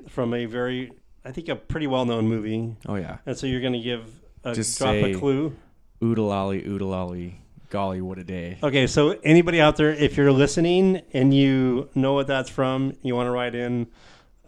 from 0.09 0.35
a 0.35 0.45
very, 0.47 0.93
I 1.25 1.33
think, 1.33 1.49
a 1.49 1.57
pretty 1.57 1.87
well 1.87 2.05
known 2.05 2.27
movie. 2.29 2.77
Oh 2.87 2.95
yeah, 2.97 3.19
And 3.27 3.37
so 3.37 3.47
you're 3.47 3.61
gonna 3.61 3.83
give 3.83 4.03
a 4.45 4.55
Just 4.55 4.79
drop 4.79 4.93
say- 4.93 5.13
a 5.13 5.19
clue. 5.19 5.55
oodalali 6.03 6.67
oodalali, 6.67 7.35
golly, 7.69 8.01
what 8.01 8.19
a 8.19 8.25
day! 8.25 8.59
Okay, 8.63 8.87
so 8.87 9.11
anybody 9.23 9.61
out 9.61 9.77
there, 9.77 9.91
if 9.93 10.17
you're 10.17 10.33
listening 10.33 11.03
and 11.13 11.35
you 11.35 11.89
know 11.95 12.15
what 12.15 12.27
that's 12.27 12.49
from, 12.51 12.97
you 13.03 13.15
want 13.15 13.27
to 13.27 13.31
write 13.31 13.55
in 13.55 13.87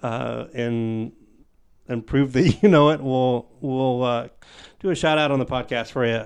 uh, 0.03 0.47
and 0.55 1.13
and 1.89 2.07
prove 2.07 2.33
that 2.33 2.59
you 2.63 2.69
know 2.69 2.91
it. 2.91 3.01
We'll 3.03 3.49
we'll 3.61 4.03
uh, 4.03 4.29
do 4.81 4.89
a 4.91 4.95
shout 4.95 5.19
out 5.19 5.31
on 5.31 5.39
the 5.39 5.47
podcast 5.47 5.91
for 5.91 6.07
you 6.07 6.25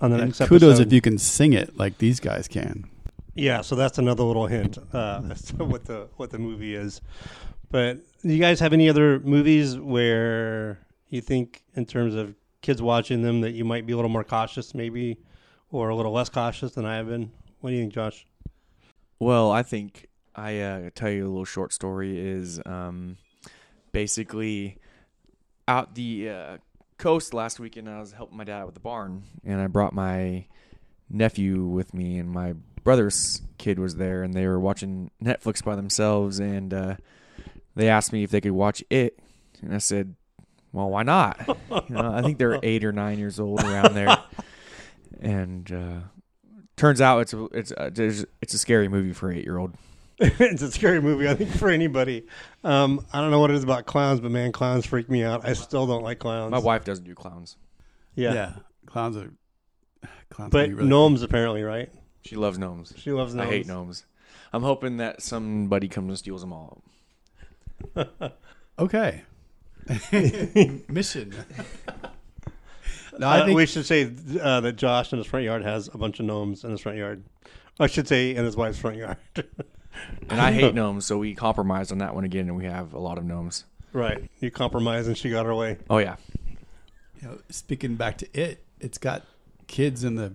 on 0.00 0.10
the 0.10 0.16
And 0.16 0.26
next 0.26 0.38
kudos 0.38 0.40
episode. 0.40 0.48
Kudos 0.48 0.78
if 0.80 0.92
you 0.92 1.00
can 1.02 1.18
sing 1.18 1.52
it 1.52 1.76
like 1.76 1.98
these 1.98 2.18
guys 2.18 2.48
can. 2.48 2.88
Yeah, 3.34 3.62
so 3.62 3.76
that's 3.76 3.98
another 3.98 4.24
little 4.24 4.46
hint 4.46 4.78
uh, 4.92 5.22
as 5.30 5.42
to 5.44 5.64
what 5.64 5.84
the 5.84 6.08
what 6.16 6.30
the 6.30 6.38
movie 6.38 6.74
is. 6.74 7.00
But 7.70 8.00
do 8.22 8.28
you 8.28 8.40
guys 8.40 8.60
have 8.60 8.72
any 8.74 8.88
other 8.88 9.18
movies 9.20 9.78
where 9.78 10.78
you 11.08 11.22
think, 11.22 11.62
in 11.74 11.86
terms 11.86 12.14
of 12.14 12.34
kids 12.60 12.82
watching 12.82 13.22
them, 13.22 13.40
that 13.40 13.52
you 13.52 13.64
might 13.64 13.86
be 13.86 13.94
a 13.94 13.96
little 13.96 14.10
more 14.10 14.24
cautious, 14.24 14.74
maybe, 14.74 15.18
or 15.70 15.88
a 15.88 15.96
little 15.96 16.12
less 16.12 16.28
cautious 16.28 16.72
than 16.72 16.84
I 16.84 16.96
have 16.96 17.08
been? 17.08 17.30
What 17.60 17.70
do 17.70 17.76
you 17.76 17.82
think, 17.82 17.94
Josh? 17.94 18.26
Well, 19.18 19.50
I 19.50 19.62
think 19.62 20.08
I 20.34 20.60
uh, 20.60 20.90
tell 20.94 21.10
you 21.10 21.26
a 21.26 21.28
little 21.28 21.44
short 21.46 21.72
story 21.72 22.18
is 22.18 22.60
um, 22.66 23.16
basically 23.92 24.76
out 25.66 25.94
the 25.94 26.28
uh, 26.28 26.56
coast 26.98 27.32
last 27.32 27.58
weekend. 27.58 27.88
I 27.88 28.00
was 28.00 28.12
helping 28.12 28.36
my 28.36 28.44
dad 28.44 28.64
with 28.64 28.74
the 28.74 28.80
barn, 28.80 29.22
and 29.44 29.60
I 29.60 29.66
brought 29.66 29.94
my 29.94 30.46
nephew 31.08 31.64
with 31.64 31.94
me, 31.94 32.18
and 32.18 32.30
my 32.30 32.54
brother's 32.84 33.42
kid 33.58 33.78
was 33.78 33.96
there, 33.96 34.22
and 34.22 34.34
they 34.34 34.46
were 34.46 34.60
watching 34.60 35.10
Netflix 35.22 35.62
by 35.64 35.76
themselves, 35.76 36.38
and 36.40 36.72
uh, 36.74 36.96
they 37.74 37.88
asked 37.88 38.12
me 38.12 38.22
if 38.22 38.30
they 38.30 38.40
could 38.40 38.52
watch 38.52 38.82
it, 38.90 39.18
and 39.62 39.74
I 39.74 39.78
said, 39.78 40.14
"Well, 40.72 40.90
why 40.90 41.02
not?" 41.02 41.38
you 41.48 41.94
know, 41.94 42.12
I 42.12 42.22
think 42.22 42.38
they're 42.38 42.58
eight 42.62 42.84
or 42.84 42.92
nine 42.92 43.18
years 43.18 43.38
old 43.40 43.62
around 43.62 43.94
there, 43.94 44.16
and. 45.20 45.70
Uh, 45.72 46.00
Turns 46.74 47.00
out 47.02 47.20
it's 47.20 47.32
a 47.34 47.44
it's 47.52 47.70
a, 47.70 48.26
it's 48.40 48.54
a 48.54 48.58
scary 48.58 48.88
movie 48.88 49.12
for 49.12 49.30
an 49.30 49.36
eight 49.36 49.44
year 49.44 49.58
old. 49.58 49.74
it's 50.18 50.62
a 50.62 50.70
scary 50.72 51.00
movie, 51.00 51.28
I 51.28 51.34
think, 51.34 51.50
for 51.50 51.68
anybody. 51.68 52.26
Um, 52.64 53.06
I 53.12 53.20
don't 53.20 53.30
know 53.30 53.38
what 53.38 53.50
it 53.50 53.56
is 53.56 53.62
about 53.62 53.86
clowns, 53.86 54.20
but 54.20 54.30
man, 54.32 54.50
clowns 54.52 54.86
freak 54.86 55.08
me 55.08 55.22
out. 55.22 55.46
I 55.46 55.52
still 55.52 55.86
don't 55.86 56.02
like 56.02 56.18
clowns. 56.18 56.50
My 56.50 56.58
wife 56.58 56.84
doesn't 56.84 57.04
do 57.04 57.14
clowns. 57.14 57.56
yeah, 58.16 58.32
yeah, 58.32 58.52
Clowns 58.86 59.16
are 59.16 59.30
clowns. 60.30 60.50
but 60.50 60.62
can 60.62 60.70
be 60.70 60.74
really 60.74 60.88
gnomes 60.88 61.22
apparently, 61.22 61.62
right? 61.62 61.90
She 62.24 62.36
loves 62.36 62.58
gnomes. 62.58 62.92
She 62.96 63.10
loves 63.12 63.34
gnomes. 63.34 63.48
I 63.48 63.50
hate 63.50 63.66
gnomes. 63.66 64.04
I'm 64.52 64.62
hoping 64.62 64.98
that 64.98 65.22
somebody 65.22 65.88
comes 65.88 66.08
and 66.08 66.18
steals 66.18 66.40
them 66.42 66.52
all. 66.52 66.82
Okay. 68.78 69.22
Mission. 70.88 71.34
No, 73.18 73.26
Uh, 73.28 73.30
I 73.30 73.44
think 73.44 73.56
we 73.56 73.66
should 73.66 73.84
say 73.84 74.10
uh, 74.40 74.60
that 74.60 74.76
Josh 74.76 75.12
in 75.12 75.18
his 75.18 75.26
front 75.26 75.44
yard 75.44 75.62
has 75.62 75.88
a 75.92 75.98
bunch 75.98 76.18
of 76.18 76.24
gnomes 76.26 76.64
in 76.64 76.70
his 76.70 76.80
front 76.80 76.96
yard. 76.96 77.22
I 77.78 77.86
should 77.86 78.08
say 78.08 78.34
in 78.34 78.44
his 78.44 78.56
wife's 78.56 78.78
front 78.78 78.96
yard. 78.96 79.18
and 80.30 80.40
I 80.40 80.52
hate 80.52 80.74
gnomes, 80.74 81.04
so 81.04 81.18
we 81.18 81.34
compromised 81.34 81.92
on 81.92 81.98
that 81.98 82.14
one 82.14 82.24
again, 82.24 82.48
and 82.48 82.56
we 82.56 82.64
have 82.64 82.94
a 82.94 82.98
lot 82.98 83.18
of 83.18 83.24
gnomes. 83.24 83.64
Right. 83.92 84.24
You 84.40 84.50
compromised 84.50 85.06
and 85.08 85.16
she 85.18 85.28
got 85.28 85.44
her 85.44 85.54
way. 85.54 85.76
Oh 85.90 85.98
yeah, 85.98 86.16
You 87.20 87.28
know, 87.28 87.38
speaking 87.50 87.96
back 87.96 88.16
to 88.18 88.26
it, 88.40 88.64
it's 88.80 88.96
got 88.96 89.22
kids 89.66 90.02
in 90.02 90.14
the 90.14 90.32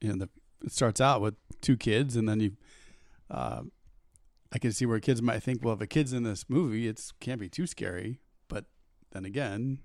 you 0.00 0.10
know 0.10 0.14
the 0.16 0.28
it 0.64 0.72
starts 0.72 1.00
out 1.00 1.20
with 1.20 1.34
two 1.60 1.76
kids 1.76 2.16
and 2.16 2.28
then 2.28 2.40
you 2.40 2.52
uh, 3.30 3.62
I 4.52 4.58
can 4.58 4.72
see 4.72 4.86
where 4.86 4.98
kids 4.98 5.22
might 5.22 5.42
think, 5.42 5.64
well, 5.64 5.74
if 5.74 5.80
a 5.80 5.86
kid's 5.86 6.12
in 6.12 6.24
this 6.24 6.44
movie, 6.48 6.88
it 6.88 7.00
can't 7.20 7.40
be 7.40 7.48
too 7.48 7.66
scary. 7.66 8.18
But 8.48 8.64
then 9.12 9.24
again, 9.24 9.78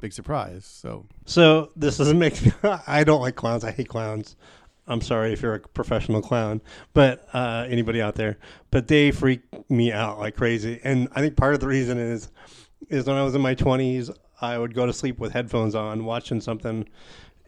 big 0.00 0.12
surprise. 0.12 0.64
So 0.64 1.06
So 1.26 1.72
this 1.76 1.98
doesn't 1.98 2.18
make. 2.18 2.40
I 2.88 3.04
don't 3.04 3.20
like 3.20 3.36
clowns. 3.36 3.64
I 3.64 3.72
hate 3.72 3.88
clowns. 3.88 4.36
I'm 4.86 5.02
sorry 5.02 5.34
if 5.34 5.42
you're 5.42 5.54
a 5.54 5.60
professional 5.60 6.22
clown, 6.22 6.62
but 6.94 7.28
uh, 7.34 7.66
anybody 7.68 8.00
out 8.00 8.14
there, 8.14 8.38
but 8.70 8.88
they 8.88 9.10
freak 9.10 9.42
me 9.68 9.92
out 9.92 10.18
like 10.18 10.34
crazy. 10.34 10.80
And 10.82 11.08
I 11.14 11.20
think 11.20 11.36
part 11.36 11.52
of 11.52 11.60
the 11.60 11.66
reason 11.66 11.98
is 11.98 12.30
is 12.88 13.04
when 13.04 13.16
I 13.16 13.22
was 13.22 13.34
in 13.34 13.42
my 13.42 13.54
20s, 13.54 14.10
I 14.40 14.56
would 14.56 14.72
go 14.72 14.86
to 14.86 14.92
sleep 14.94 15.18
with 15.18 15.32
headphones 15.32 15.74
on, 15.74 16.06
watching 16.06 16.40
something, 16.40 16.88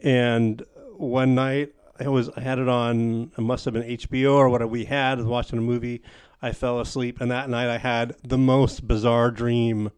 and 0.02 0.62
one 0.98 1.35
night 1.35 1.72
it 2.00 2.08
was 2.08 2.28
I 2.30 2.40
had 2.40 2.58
it 2.58 2.68
on. 2.68 3.32
It 3.36 3.40
must 3.40 3.64
have 3.64 3.74
been 3.74 3.82
HBO 3.82 4.34
or 4.34 4.48
what 4.48 4.68
we 4.70 4.84
had. 4.84 5.18
I 5.18 5.22
was 5.22 5.26
watching 5.26 5.58
a 5.58 5.62
movie. 5.62 6.02
I 6.42 6.52
fell 6.52 6.80
asleep, 6.80 7.20
and 7.20 7.30
that 7.30 7.50
night 7.50 7.68
I 7.68 7.78
had 7.78 8.16
the 8.24 8.38
most 8.38 8.86
bizarre 8.86 9.30
dream 9.30 9.90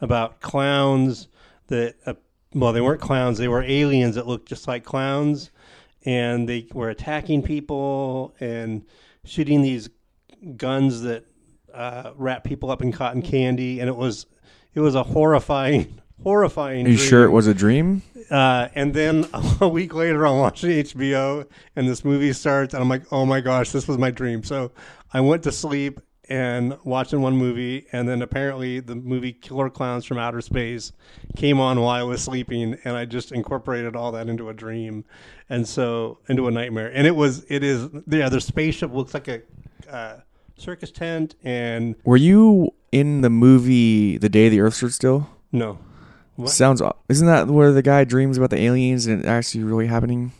about 0.00 0.40
clowns 0.40 1.28
that. 1.68 1.96
Uh, 2.06 2.14
well, 2.54 2.72
they 2.72 2.80
weren't 2.80 3.00
clowns. 3.00 3.38
They 3.38 3.48
were 3.48 3.62
aliens 3.62 4.14
that 4.14 4.28
looked 4.28 4.48
just 4.48 4.68
like 4.68 4.84
clowns, 4.84 5.50
and 6.04 6.48
they 6.48 6.68
were 6.72 6.88
attacking 6.88 7.42
people 7.42 8.34
and 8.38 8.84
shooting 9.24 9.62
these 9.62 9.88
guns 10.56 11.02
that 11.02 11.26
uh, 11.72 12.12
wrap 12.16 12.44
people 12.44 12.70
up 12.70 12.82
in 12.82 12.92
cotton 12.92 13.22
candy, 13.22 13.80
and 13.80 13.88
it 13.88 13.96
was 13.96 14.26
it 14.74 14.80
was 14.80 14.94
a 14.94 15.02
horrifying, 15.02 16.00
horrifying. 16.24 16.86
are 16.86 16.90
you 16.90 16.96
dream. 16.96 17.08
sure 17.08 17.24
it 17.24 17.30
was 17.30 17.46
a 17.46 17.54
dream? 17.54 18.02
Uh, 18.30 18.68
and 18.74 18.92
then 18.94 19.26
a 19.60 19.68
week 19.68 19.94
later, 19.94 20.26
I'm 20.26 20.38
watching 20.38 20.70
HBO, 20.70 21.46
and 21.76 21.86
this 21.88 22.04
movie 22.04 22.32
starts, 22.32 22.74
and 22.74 22.82
I'm 22.82 22.88
like, 22.88 23.02
"Oh 23.12 23.24
my 23.26 23.40
gosh, 23.40 23.70
this 23.70 23.86
was 23.86 23.98
my 23.98 24.10
dream." 24.10 24.42
So 24.42 24.72
I 25.12 25.20
went 25.20 25.42
to 25.44 25.52
sleep 25.52 26.00
and 26.30 26.78
watching 26.84 27.20
one 27.20 27.36
movie, 27.36 27.86
and 27.92 28.08
then 28.08 28.22
apparently 28.22 28.80
the 28.80 28.94
movie 28.94 29.32
Killer 29.34 29.68
Clowns 29.68 30.06
from 30.06 30.16
Outer 30.16 30.40
Space 30.40 30.90
came 31.36 31.60
on 31.60 31.78
while 31.80 31.90
I 31.90 32.02
was 32.02 32.22
sleeping, 32.22 32.78
and 32.84 32.96
I 32.96 33.04
just 33.04 33.30
incorporated 33.30 33.94
all 33.94 34.10
that 34.12 34.28
into 34.30 34.48
a 34.48 34.54
dream, 34.54 35.04
and 35.50 35.68
so 35.68 36.18
into 36.28 36.48
a 36.48 36.50
nightmare. 36.50 36.90
And 36.94 37.06
it 37.06 37.14
was, 37.14 37.44
it 37.50 37.62
is, 37.62 37.88
yeah, 38.06 38.30
the 38.30 38.40
spaceship 38.40 38.90
looks 38.94 39.12
like 39.12 39.28
a 39.28 39.42
uh, 39.90 40.20
circus 40.56 40.90
tent, 40.90 41.34
and 41.44 41.94
Were 42.04 42.16
you 42.16 42.72
in 42.90 43.20
the 43.20 43.28
movie 43.30 44.16
The 44.16 44.30
Day 44.30 44.48
the 44.48 44.60
Earth 44.62 44.74
Stood 44.74 44.94
Still? 44.94 45.28
no, 45.52 45.78
What? 46.36 46.50
Sounds. 46.50 46.82
Isn't 47.08 47.26
that 47.26 47.48
where 47.48 47.72
the 47.72 47.82
guy 47.82 48.04
dreams 48.04 48.36
about 48.36 48.50
the 48.50 48.58
aliens 48.58 49.06
and 49.06 49.24
it 49.24 49.26
actually 49.26 49.64
really 49.64 49.86
happening? 49.86 50.32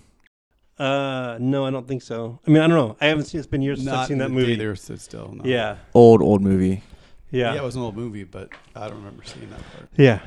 uh, 0.78 1.36
no, 1.40 1.64
I 1.66 1.70
don't 1.70 1.86
think 1.86 2.02
so. 2.02 2.40
I 2.46 2.50
mean, 2.50 2.60
I 2.62 2.66
don't 2.66 2.76
know. 2.76 2.96
I 3.00 3.06
haven't 3.06 3.26
seen. 3.26 3.38
It's 3.38 3.46
been 3.46 3.62
years 3.62 3.78
since 3.78 3.90
I've 3.90 4.08
seen 4.08 4.18
that 4.18 4.30
movie. 4.30 4.54
day 4.54 4.56
there 4.56 4.74
stood 4.74 5.00
still. 5.00 5.32
No. 5.32 5.44
Yeah, 5.44 5.76
Old 5.94 6.20
old 6.20 6.42
movie. 6.42 6.82
yeah. 7.30 7.54
yeah, 7.54 7.60
it 7.60 7.64
was 7.64 7.76
an 7.76 7.82
old 7.82 7.96
movie, 7.96 8.24
but 8.24 8.48
I 8.74 8.88
don't 8.88 8.96
remember 8.98 9.22
seeing 9.24 9.48
that 9.50 9.60
part. 9.72 9.88
Yeah. 9.96 10.20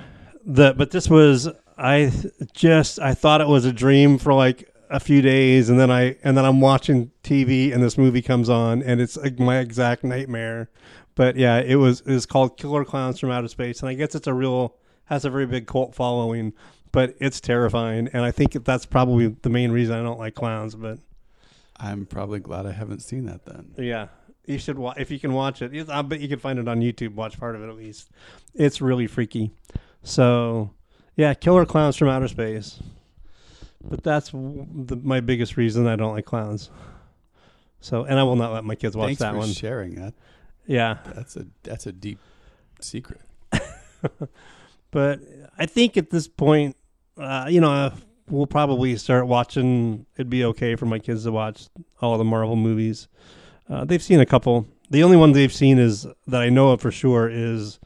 The 0.45 0.73
but 0.77 0.91
this 0.91 1.09
was 1.09 1.49
I 1.77 2.09
th- 2.11 2.33
just 2.53 2.99
I 2.99 3.13
thought 3.13 3.41
it 3.41 3.47
was 3.47 3.65
a 3.65 3.73
dream 3.73 4.17
for 4.17 4.33
like 4.33 4.73
a 4.89 5.01
few 5.01 5.21
days 5.21 5.69
and 5.69 5.77
then 5.77 5.91
I 5.91 6.15
and 6.23 6.37
then 6.37 6.45
I'm 6.45 6.61
watching 6.61 7.11
TV 7.25 7.73
and 7.73 7.83
this 7.83 7.97
movie 7.97 8.21
comes 8.21 8.47
on 8.49 8.81
and 8.81 9.01
it's 9.01 9.17
like 9.17 9.37
my 9.39 9.57
exact 9.59 10.05
nightmare. 10.05 10.69
But 11.15 11.35
yeah, 11.35 11.57
it 11.59 11.75
was 11.75 11.99
it 12.01 12.13
was 12.13 12.25
called 12.25 12.55
Killer 12.55 12.85
Clowns 12.85 13.19
from 13.19 13.31
Outer 13.31 13.49
Space 13.49 13.81
and 13.81 13.89
I 13.89 13.95
guess 13.95 14.15
it's 14.15 14.27
a 14.27 14.33
real 14.33 14.75
has 15.07 15.25
a 15.25 15.29
very 15.29 15.45
big 15.45 15.67
cult 15.67 15.93
following, 15.93 16.53
but 16.91 17.15
it's 17.19 17.41
terrifying 17.41 18.07
and 18.13 18.23
I 18.23 18.31
think 18.31 18.53
that's 18.63 18.85
probably 18.85 19.27
the 19.41 19.49
main 19.49 19.71
reason 19.71 19.95
I 19.97 20.03
don't 20.03 20.19
like 20.19 20.35
clowns, 20.35 20.75
but 20.75 20.99
I'm 21.77 22.05
probably 22.05 22.39
glad 22.39 22.65
I 22.65 22.71
haven't 22.71 23.01
seen 23.01 23.25
that 23.25 23.45
then. 23.45 23.73
yeah. 23.77 24.07
You 24.45 24.57
should 24.57 24.79
watch 24.79 24.95
if 24.97 25.11
you 25.11 25.19
can 25.19 25.33
watch 25.33 25.61
it. 25.61 25.89
I 25.89 26.01
bet 26.03 26.21
you 26.21 26.29
can 26.29 26.39
find 26.39 26.57
it 26.57 26.69
on 26.69 26.79
YouTube. 26.79 27.15
Watch 27.15 27.37
part 27.37 27.57
of 27.57 27.63
it 27.63 27.67
at 27.67 27.75
least. 27.75 28.09
It's 28.55 28.79
really 28.79 29.05
freaky. 29.05 29.51
So, 30.03 30.71
yeah, 31.17 31.33
Killer 31.33 31.65
Clowns 31.65 31.97
from 31.97 32.07
Outer 32.07 32.29
Space. 32.29 32.79
But 33.83 34.03
that's 34.03 34.29
the, 34.31 34.97
my 35.03 35.19
biggest 35.19 35.57
reason 35.57 35.85
I 35.85 35.97
don't 35.97 36.13
like 36.13 36.23
clowns. 36.23 36.69
So, 37.81 38.05
and 38.05 38.17
I 38.17 38.23
will 38.23 38.37
not 38.37 38.53
let 38.53 38.63
my 38.63 38.75
kids 38.75 38.95
watch 38.95 39.07
Thanks 39.07 39.19
that 39.19 39.33
for 39.33 39.37
one. 39.39 39.49
sharing 39.51 39.95
that. 39.95 40.13
yeah, 40.65 40.99
That's 41.13 41.35
a 41.35 41.45
that's 41.63 41.85
a 41.85 41.91
deep 41.91 42.19
secret. 42.79 43.19
but 44.97 45.19
I 45.59 45.67
think 45.67 45.95
at 45.95 46.09
this 46.09 46.27
point, 46.27 46.75
uh, 47.19 47.45
you 47.47 47.61
know, 47.61 47.93
we'll 48.31 48.47
probably 48.47 48.97
start 48.97 49.27
watching. 49.27 50.07
It'd 50.15 50.27
be 50.27 50.43
okay 50.45 50.75
for 50.75 50.87
my 50.87 50.97
kids 50.97 51.25
to 51.25 51.31
watch 51.31 51.67
all 52.01 52.17
the 52.17 52.23
Marvel 52.23 52.55
movies. 52.55 53.07
Uh, 53.69 53.85
they've 53.85 54.01
seen 54.01 54.19
a 54.19 54.25
couple. 54.25 54.65
The 54.89 55.03
only 55.03 55.15
one 55.15 55.33
they've 55.33 55.53
seen 55.53 55.77
is 55.77 56.07
that 56.25 56.41
I 56.41 56.49
know 56.49 56.69
of 56.69 56.81
for 56.81 56.89
sure 56.89 57.29
is 57.29 57.79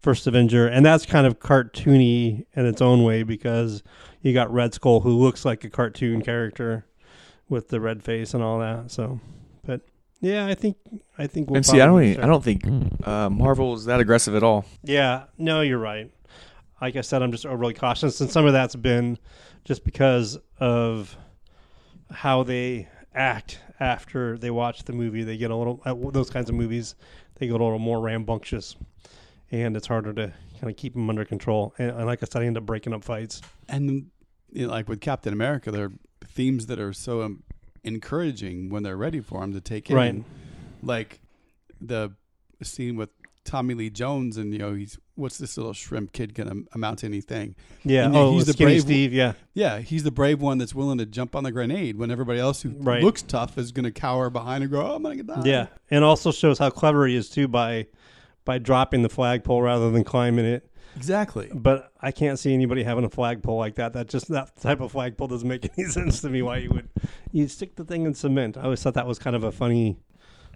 First 0.00 0.26
Avenger, 0.26 0.66
and 0.66 0.84
that's 0.84 1.06
kind 1.06 1.28
of 1.28 1.38
cartoony 1.38 2.44
in 2.54 2.66
its 2.66 2.82
own 2.82 3.04
way 3.04 3.22
because 3.22 3.84
you 4.20 4.34
got 4.34 4.52
Red 4.52 4.74
Skull 4.74 5.02
who 5.02 5.16
looks 5.16 5.44
like 5.44 5.62
a 5.62 5.70
cartoon 5.70 6.22
character 6.22 6.86
with 7.48 7.68
the 7.68 7.80
red 7.80 8.02
face 8.02 8.34
and 8.34 8.42
all 8.42 8.58
that. 8.58 8.90
So, 8.90 9.20
but 9.64 9.82
yeah, 10.20 10.48
I 10.48 10.56
think 10.56 10.76
I 11.18 11.28
think 11.28 11.50
we'll 11.50 11.58
and 11.58 11.66
see, 11.66 11.80
I 11.80 11.86
don't. 11.86 12.02
Even, 12.02 12.24
I 12.24 12.26
don't 12.26 12.42
think 12.42 12.64
uh, 13.06 13.30
Marvel 13.30 13.74
is 13.74 13.84
that 13.84 14.00
aggressive 14.00 14.34
at 14.34 14.42
all. 14.42 14.64
yeah, 14.82 15.26
no, 15.38 15.60
you're 15.60 15.78
right. 15.78 16.10
Like 16.80 16.96
I 16.96 17.00
said, 17.00 17.22
I'm 17.22 17.32
just 17.32 17.46
overly 17.46 17.74
cautious, 17.74 18.20
and 18.20 18.30
some 18.30 18.46
of 18.46 18.52
that's 18.52 18.76
been 18.76 19.18
just 19.64 19.84
because 19.84 20.38
of 20.60 21.16
how 22.10 22.42
they 22.42 22.88
act 23.14 23.60
after 23.80 24.38
they 24.38 24.50
watch 24.50 24.84
the 24.84 24.92
movie. 24.92 25.24
They 25.24 25.36
get 25.36 25.50
a 25.50 25.56
little 25.56 25.82
uh, 25.84 25.94
those 26.10 26.30
kinds 26.30 26.48
of 26.48 26.54
movies. 26.54 26.94
They 27.34 27.46
get 27.46 27.52
a 27.60 27.64
little 27.64 27.78
more 27.78 28.00
rambunctious, 28.00 28.76
and 29.50 29.76
it's 29.76 29.86
harder 29.86 30.12
to 30.14 30.32
kind 30.60 30.70
of 30.70 30.76
keep 30.76 30.94
them 30.94 31.08
under 31.08 31.24
control. 31.24 31.74
And, 31.78 31.90
and 31.90 32.06
like 32.06 32.22
I 32.22 32.26
said, 32.30 32.42
I 32.42 32.46
end 32.46 32.56
up 32.56 32.66
breaking 32.66 32.92
up 32.92 33.04
fights. 33.04 33.40
And 33.68 34.10
you 34.52 34.66
know, 34.66 34.72
like 34.72 34.88
with 34.88 35.00
Captain 35.00 35.32
America, 35.32 35.70
there 35.70 35.86
are 35.86 35.92
themes 36.26 36.66
that 36.66 36.78
are 36.78 36.92
so 36.92 37.22
um, 37.22 37.42
encouraging 37.84 38.68
when 38.68 38.82
they're 38.82 38.96
ready 38.96 39.20
for 39.20 39.40
them 39.40 39.52
to 39.52 39.60
take 39.60 39.90
in. 39.90 39.96
Right. 39.96 40.24
Like 40.82 41.20
the 41.80 42.12
scene 42.62 42.96
with 42.96 43.10
Tommy 43.48 43.74
Lee 43.74 43.90
Jones, 43.90 44.36
and 44.36 44.52
you 44.52 44.58
know, 44.58 44.74
he's 44.74 44.98
what's 45.16 45.38
this 45.38 45.56
little 45.56 45.72
shrimp 45.72 46.12
kid 46.12 46.34
gonna 46.34 46.54
amount 46.74 47.00
to 47.00 47.06
anything? 47.06 47.56
Yeah. 47.84 48.04
And 48.06 48.16
oh, 48.16 48.32
he's 48.34 48.46
the 48.46 48.54
brave- 48.54 48.82
Steve. 48.82 49.12
Yeah. 49.12 49.32
Yeah, 49.54 49.78
he's 49.80 50.04
the 50.04 50.10
brave 50.10 50.40
one 50.40 50.58
that's 50.58 50.74
willing 50.74 50.98
to 50.98 51.06
jump 51.06 51.34
on 51.34 51.42
the 51.44 51.50
grenade 51.50 51.96
when 51.96 52.10
everybody 52.10 52.38
else 52.38 52.62
who 52.62 52.70
Right. 52.78 53.02
looks 53.02 53.22
tough 53.22 53.58
is 53.58 53.72
gonna 53.72 53.90
cower 53.90 54.30
behind 54.30 54.62
and 54.62 54.70
go, 54.70 54.80
"Oh, 54.80 54.94
I'm 54.96 55.02
gonna 55.02 55.22
die." 55.22 55.42
Yeah, 55.44 55.66
and 55.90 56.04
also 56.04 56.30
shows 56.30 56.58
how 56.58 56.70
clever 56.70 57.06
he 57.06 57.16
is 57.16 57.28
too 57.30 57.48
by 57.48 57.86
by 58.44 58.58
dropping 58.58 59.02
the 59.02 59.08
flagpole 59.08 59.60
rather 59.62 59.90
than 59.90 60.04
climbing 60.04 60.44
it. 60.44 60.64
exactly. 60.96 61.48
But 61.54 61.92
I 62.00 62.10
can't 62.12 62.38
see 62.38 62.52
anybody 62.54 62.82
having 62.82 63.04
a 63.04 63.10
flagpole 63.10 63.56
like 63.58 63.74
that. 63.76 63.92
That 63.92 64.08
just 64.08 64.28
that 64.28 64.56
type 64.60 64.80
of 64.80 64.92
flagpole 64.92 65.28
doesn't 65.28 65.46
make 65.48 65.68
any 65.78 65.88
sense 65.88 66.20
to 66.22 66.28
me. 66.30 66.42
Why 66.42 66.58
you 66.58 66.70
would 66.70 66.88
you 67.32 67.46
stick 67.48 67.76
the 67.76 67.84
thing 67.84 68.04
in 68.04 68.14
cement? 68.14 68.56
I 68.56 68.62
always 68.62 68.82
thought 68.82 68.94
that 68.94 69.06
was 69.06 69.18
kind 69.18 69.36
of 69.36 69.44
a 69.44 69.52
funny, 69.52 69.98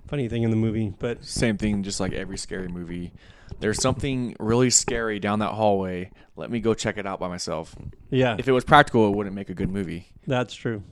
funny 0.08 0.28
thing 0.28 0.42
in 0.42 0.50
the 0.50 0.56
movie. 0.56 0.92
But 0.98 1.24
Same 1.24 1.56
thing, 1.58 1.82
just 1.82 2.00
like 2.00 2.12
every 2.12 2.36
scary 2.38 2.68
movie. 2.68 3.12
There's 3.60 3.80
something 3.80 4.34
really 4.40 4.70
scary 4.70 5.18
down 5.18 5.38
that 5.40 5.52
hallway. 5.52 6.10
Let 6.36 6.50
me 6.50 6.60
go 6.60 6.74
check 6.74 6.96
it 6.98 7.06
out 7.06 7.20
by 7.20 7.28
myself. 7.28 7.74
yeah, 8.10 8.36
If 8.38 8.48
it 8.48 8.52
was 8.52 8.64
practical, 8.64 9.06
it 9.08 9.14
wouldn't 9.16 9.34
make 9.36 9.50
a 9.50 9.54
good 9.54 9.70
movie. 9.70 10.08
that's 10.26 10.54
true. 10.54 10.82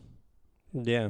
Yeah. 0.73 1.09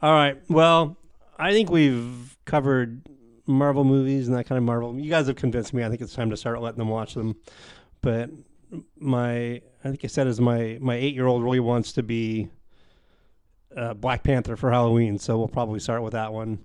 All 0.00 0.12
right. 0.12 0.38
Well, 0.48 0.96
I 1.38 1.52
think 1.52 1.70
we've 1.70 2.36
covered 2.44 3.02
Marvel 3.46 3.84
movies 3.84 4.26
and 4.28 4.36
that 4.36 4.44
kind 4.46 4.56
of 4.58 4.64
Marvel. 4.64 4.98
You 4.98 5.10
guys 5.10 5.26
have 5.28 5.36
convinced 5.36 5.72
me. 5.74 5.84
I 5.84 5.88
think 5.88 6.00
it's 6.00 6.14
time 6.14 6.30
to 6.30 6.36
start 6.36 6.60
letting 6.60 6.78
them 6.78 6.88
watch 6.88 7.14
them. 7.14 7.36
But 8.00 8.30
my, 8.98 9.60
I 9.84 9.88
think 9.88 10.00
I 10.02 10.08
said 10.08 10.26
is 10.26 10.40
my 10.40 10.78
my 10.80 10.94
eight 10.96 11.14
year 11.14 11.26
old 11.26 11.44
really 11.44 11.60
wants 11.60 11.92
to 11.92 12.02
be 12.02 12.48
uh, 13.76 13.94
Black 13.94 14.22
Panther 14.22 14.56
for 14.56 14.70
Halloween, 14.70 15.18
so 15.18 15.38
we'll 15.38 15.48
probably 15.48 15.80
start 15.80 16.02
with 16.02 16.12
that 16.12 16.32
one. 16.32 16.64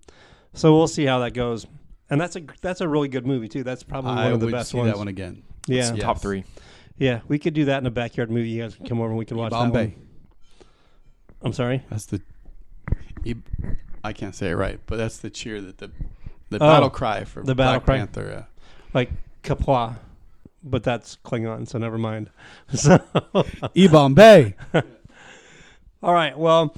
So 0.53 0.75
we'll 0.75 0.87
see 0.87 1.05
how 1.05 1.19
that 1.19 1.31
goes. 1.31 1.65
And 2.09 2.19
that's 2.21 2.35
a 2.35 2.41
that's 2.61 2.81
a 2.81 2.87
really 2.87 3.07
good 3.09 3.25
movie 3.27 3.47
too. 3.49 3.63
That's 3.63 3.83
probably 3.83 4.11
I 4.11 4.25
one 4.25 4.33
of 4.33 4.39
the 4.39 4.45
would 4.47 4.51
best 4.53 4.71
see 4.71 4.77
ones. 4.77 4.91
that 4.91 4.97
one 4.97 5.07
again. 5.07 5.43
Yeah, 5.67 5.91
Yes. 5.93 5.99
Top 6.01 6.19
three. 6.21 6.45
yeah. 6.97 7.19
We 7.27 7.37
could 7.37 7.53
do 7.53 7.65
that 7.65 7.79
in 7.79 7.85
a 7.85 7.91
backyard 7.91 8.31
movie. 8.31 8.49
You 8.49 8.63
guys 8.63 8.75
can 8.75 8.85
come 8.87 8.99
over 8.99 9.09
and 9.09 9.17
we 9.17 9.25
can 9.25 9.35
watch 9.37 9.51
that 9.51 9.71
one. 9.71 9.93
I'm 11.41 11.53
sorry. 11.53 11.83
That's 11.89 12.05
the. 12.05 12.21
E- 13.25 13.35
I 14.03 14.13
can't 14.13 14.33
say 14.33 14.49
it 14.51 14.55
right, 14.55 14.79
but 14.85 14.95
that's 14.97 15.17
the 15.17 15.29
cheer 15.29 15.59
that 15.61 15.77
the 15.79 15.91
the 16.49 16.57
Oh, 16.57 16.59
battle 16.59 16.89
cry 16.89 17.25
for 17.25 17.43
the 17.43 17.53
battle 17.55 17.73
Black 17.81 17.85
cry. 17.85 17.97
Panther. 17.97 18.29
Yeah. 18.29 18.43
like 18.93 19.11
Kapwa, 19.43 19.97
but 20.63 20.83
that's 20.83 21.17
Klingon, 21.25 21.67
so 21.67 21.77
never 21.77 21.97
mind. 21.97 22.29
So, 22.73 22.99
E 23.75 23.87
Bombay. 23.89 24.55
all 26.03 26.13
right, 26.13 26.37
well, 26.37 26.75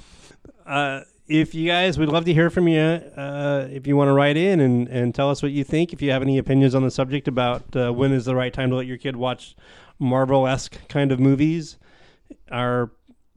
uh, 0.65 1.01
if 1.27 1.53
you 1.53 1.67
guys, 1.67 1.99
we'd 1.99 2.09
love 2.09 2.25
to 2.25 2.33
hear 2.33 2.49
from 2.49 2.67
you. 2.67 2.79
Uh, 2.81 3.67
if 3.69 3.85
you 3.85 3.95
want 3.95 4.07
to 4.07 4.13
write 4.13 4.35
in 4.35 4.59
and, 4.59 4.87
and 4.87 5.13
tell 5.13 5.29
us 5.29 5.43
what 5.43 5.51
you 5.51 5.63
think, 5.63 5.93
if 5.93 6.01
you 6.01 6.11
have 6.11 6.21
any 6.21 6.37
opinions 6.37 6.73
on 6.73 6.83
the 6.83 6.91
subject 6.91 7.27
about 7.27 7.75
uh, 7.75 7.91
when 7.91 8.11
is 8.11 8.25
the 8.25 8.35
right 8.35 8.53
time 8.53 8.69
to 8.69 8.75
let 8.75 8.87
your 8.87 8.97
kid 8.97 9.15
watch 9.15 9.55
Marvel 9.99 10.47
esque 10.47 10.87
kind 10.87 11.11
of 11.11 11.19
movies, 11.19 11.77
our 12.51 12.91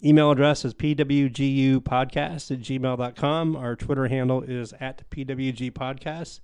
email 0.05 0.31
address 0.31 0.65
is 0.65 0.75
pwgupodcast 0.75 2.51
at 2.51 2.61
gmail.com. 2.61 3.57
Our 3.57 3.77
Twitter 3.77 4.09
handle 4.09 4.43
is 4.43 4.73
at 4.81 5.09
pwgpodcast. 5.11 6.41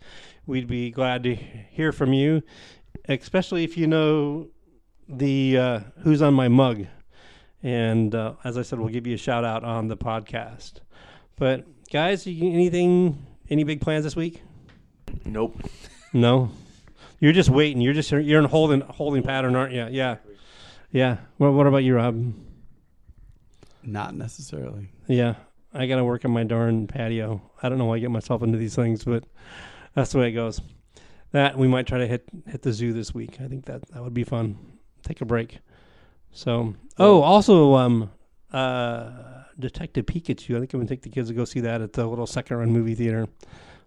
We'd 0.47 0.69
be 0.69 0.91
glad 0.91 1.23
to 1.23 1.35
hear 1.35 1.93
from 1.93 2.13
you, 2.13 2.43
especially 3.09 3.65
if 3.65 3.77
you 3.77 3.87
know 3.87 4.49
the 5.09 5.57
uh, 5.57 5.81
who's 6.03 6.21
on 6.21 6.35
my 6.35 6.49
mug. 6.49 6.87
And 7.63 8.15
uh, 8.15 8.35
as 8.45 8.57
I 8.57 8.63
said, 8.63 8.79
we'll 8.79 8.89
give 8.89 9.07
you 9.07 9.15
a 9.15 9.19
shout 9.19 9.45
out 9.45 9.65
on 9.65 9.89
the 9.89 9.97
podcast. 9.97 10.75
But 11.37 11.67
guys, 11.91 12.27
you, 12.27 12.53
anything, 12.53 13.27
any 13.51 13.65
big 13.65 13.81
plans 13.81 14.05
this 14.05 14.15
week? 14.17 14.43
Nope. 15.25 15.61
No, 16.13 16.51
you're 17.19 17.33
just 17.33 17.49
waiting. 17.51 17.81
You're 17.81 17.95
just 17.95 18.11
you're 18.11 18.41
in 18.41 18.45
holding 18.45 18.81
holding 18.81 19.23
pattern, 19.23 19.57
aren't 19.57 19.73
you? 19.73 19.87
Yeah, 19.91 20.17
yeah. 20.91 21.19
What 21.37 21.53
What 21.53 21.67
about 21.67 21.85
you, 21.85 21.97
Rob? 21.97 22.35
Not 23.83 24.15
necessarily. 24.15 24.91
Yeah, 25.07 25.35
I 25.73 25.87
got 25.87 25.97
to 25.97 26.05
work 26.05 26.25
on 26.25 26.31
my 26.31 26.45
darn 26.45 26.87
patio. 26.87 27.43
I 27.63 27.69
don't 27.69 27.79
know 27.79 27.87
why 27.87 27.97
I 27.97 27.99
get 27.99 28.11
myself 28.11 28.43
into 28.43 28.59
these 28.59 28.75
things, 28.75 29.05
but 29.05 29.25
that's 29.95 30.13
the 30.13 30.19
way 30.19 30.29
it 30.29 30.33
goes. 30.33 30.61
That 31.33 31.59
we 31.59 31.69
might 31.69 31.87
try 31.87 31.99
to 31.99 32.07
hit 32.07 32.29
hit 32.47 32.63
the 32.63 32.73
zoo 32.73 32.93
this 32.93 33.13
week. 33.15 33.39
I 33.41 33.49
think 33.49 33.67
that 33.67 33.87
that 33.91 34.03
would 34.03 34.15
be 34.15 34.25
fun. 34.25 34.59
Take 35.03 35.21
a 35.21 35.25
break. 35.27 35.59
So, 36.33 36.75
oh, 36.99 37.23
also, 37.23 37.75
um, 37.75 38.11
uh, 38.53 39.11
Detective 39.59 40.07
Pikachu. 40.07 40.57
I 40.57 40.61
think 40.61 40.73
I'm 40.75 40.81
gonna 40.81 40.89
take 40.89 41.03
the 41.03 41.09
kids 41.09 41.29
to 41.29 41.35
go 41.35 41.45
see 41.45 41.61
that 41.61 41.81
at 41.81 41.93
the 41.95 42.07
little 42.07 42.27
second 42.27 42.59
run 42.59 42.71
movie 42.71 42.95
theater. 42.95 43.27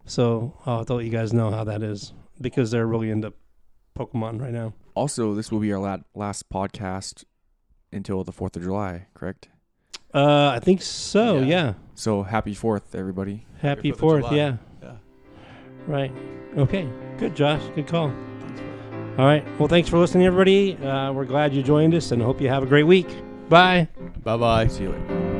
So 0.05 0.57
I'll 0.65 0.83
let 0.87 1.05
you 1.05 1.11
guys 1.11 1.31
know 1.33 1.51
how 1.51 1.63
that 1.63 1.81
is 1.83 2.13
because 2.41 2.71
they're 2.71 2.87
really 2.87 3.09
into 3.09 3.33
Pokemon 3.97 4.41
right 4.41 4.51
now. 4.51 4.73
Also, 4.95 5.33
this 5.33 5.51
will 5.51 5.59
be 5.59 5.71
our 5.71 5.79
la- 5.79 5.97
last 6.15 6.49
podcast 6.49 7.23
until 7.93 8.23
the 8.23 8.31
4th 8.31 8.55
of 8.55 8.63
July, 8.63 9.07
correct? 9.13 9.49
Uh, 10.13 10.47
I 10.55 10.59
think 10.59 10.81
so. 10.81 11.39
Yeah. 11.39 11.45
Yeah. 11.45 11.73
So 11.95 12.23
happy 12.23 12.53
4th, 12.53 12.95
everybody. 12.95 13.45
Happy 13.59 13.89
Happy 13.89 13.91
4th 13.91 13.99
Fourth. 13.99 14.31
Yeah. 14.31 14.57
Yeah. 14.81 14.93
Right. 15.87 16.11
Okay. 16.57 16.89
Good, 17.17 17.35
Josh. 17.35 17.61
Good 17.75 17.87
call. 17.87 18.11
All 19.17 19.25
right. 19.25 19.43
Well, 19.59 19.67
thanks 19.67 19.89
for 19.89 19.97
listening, 19.97 20.25
everybody. 20.25 20.77
Uh, 20.77 21.11
we're 21.11 21.25
glad 21.25 21.53
you 21.53 21.61
joined 21.61 21.93
us 21.93 22.11
and 22.11 22.21
hope 22.21 22.41
you 22.41 22.49
have 22.49 22.63
a 22.63 22.65
great 22.65 22.83
week. 22.87 23.07
Bye. 23.49 23.87
Bye 24.23 24.37
bye. 24.37 24.67
See 24.67 24.83
you 24.83 24.91
later. 24.91 25.30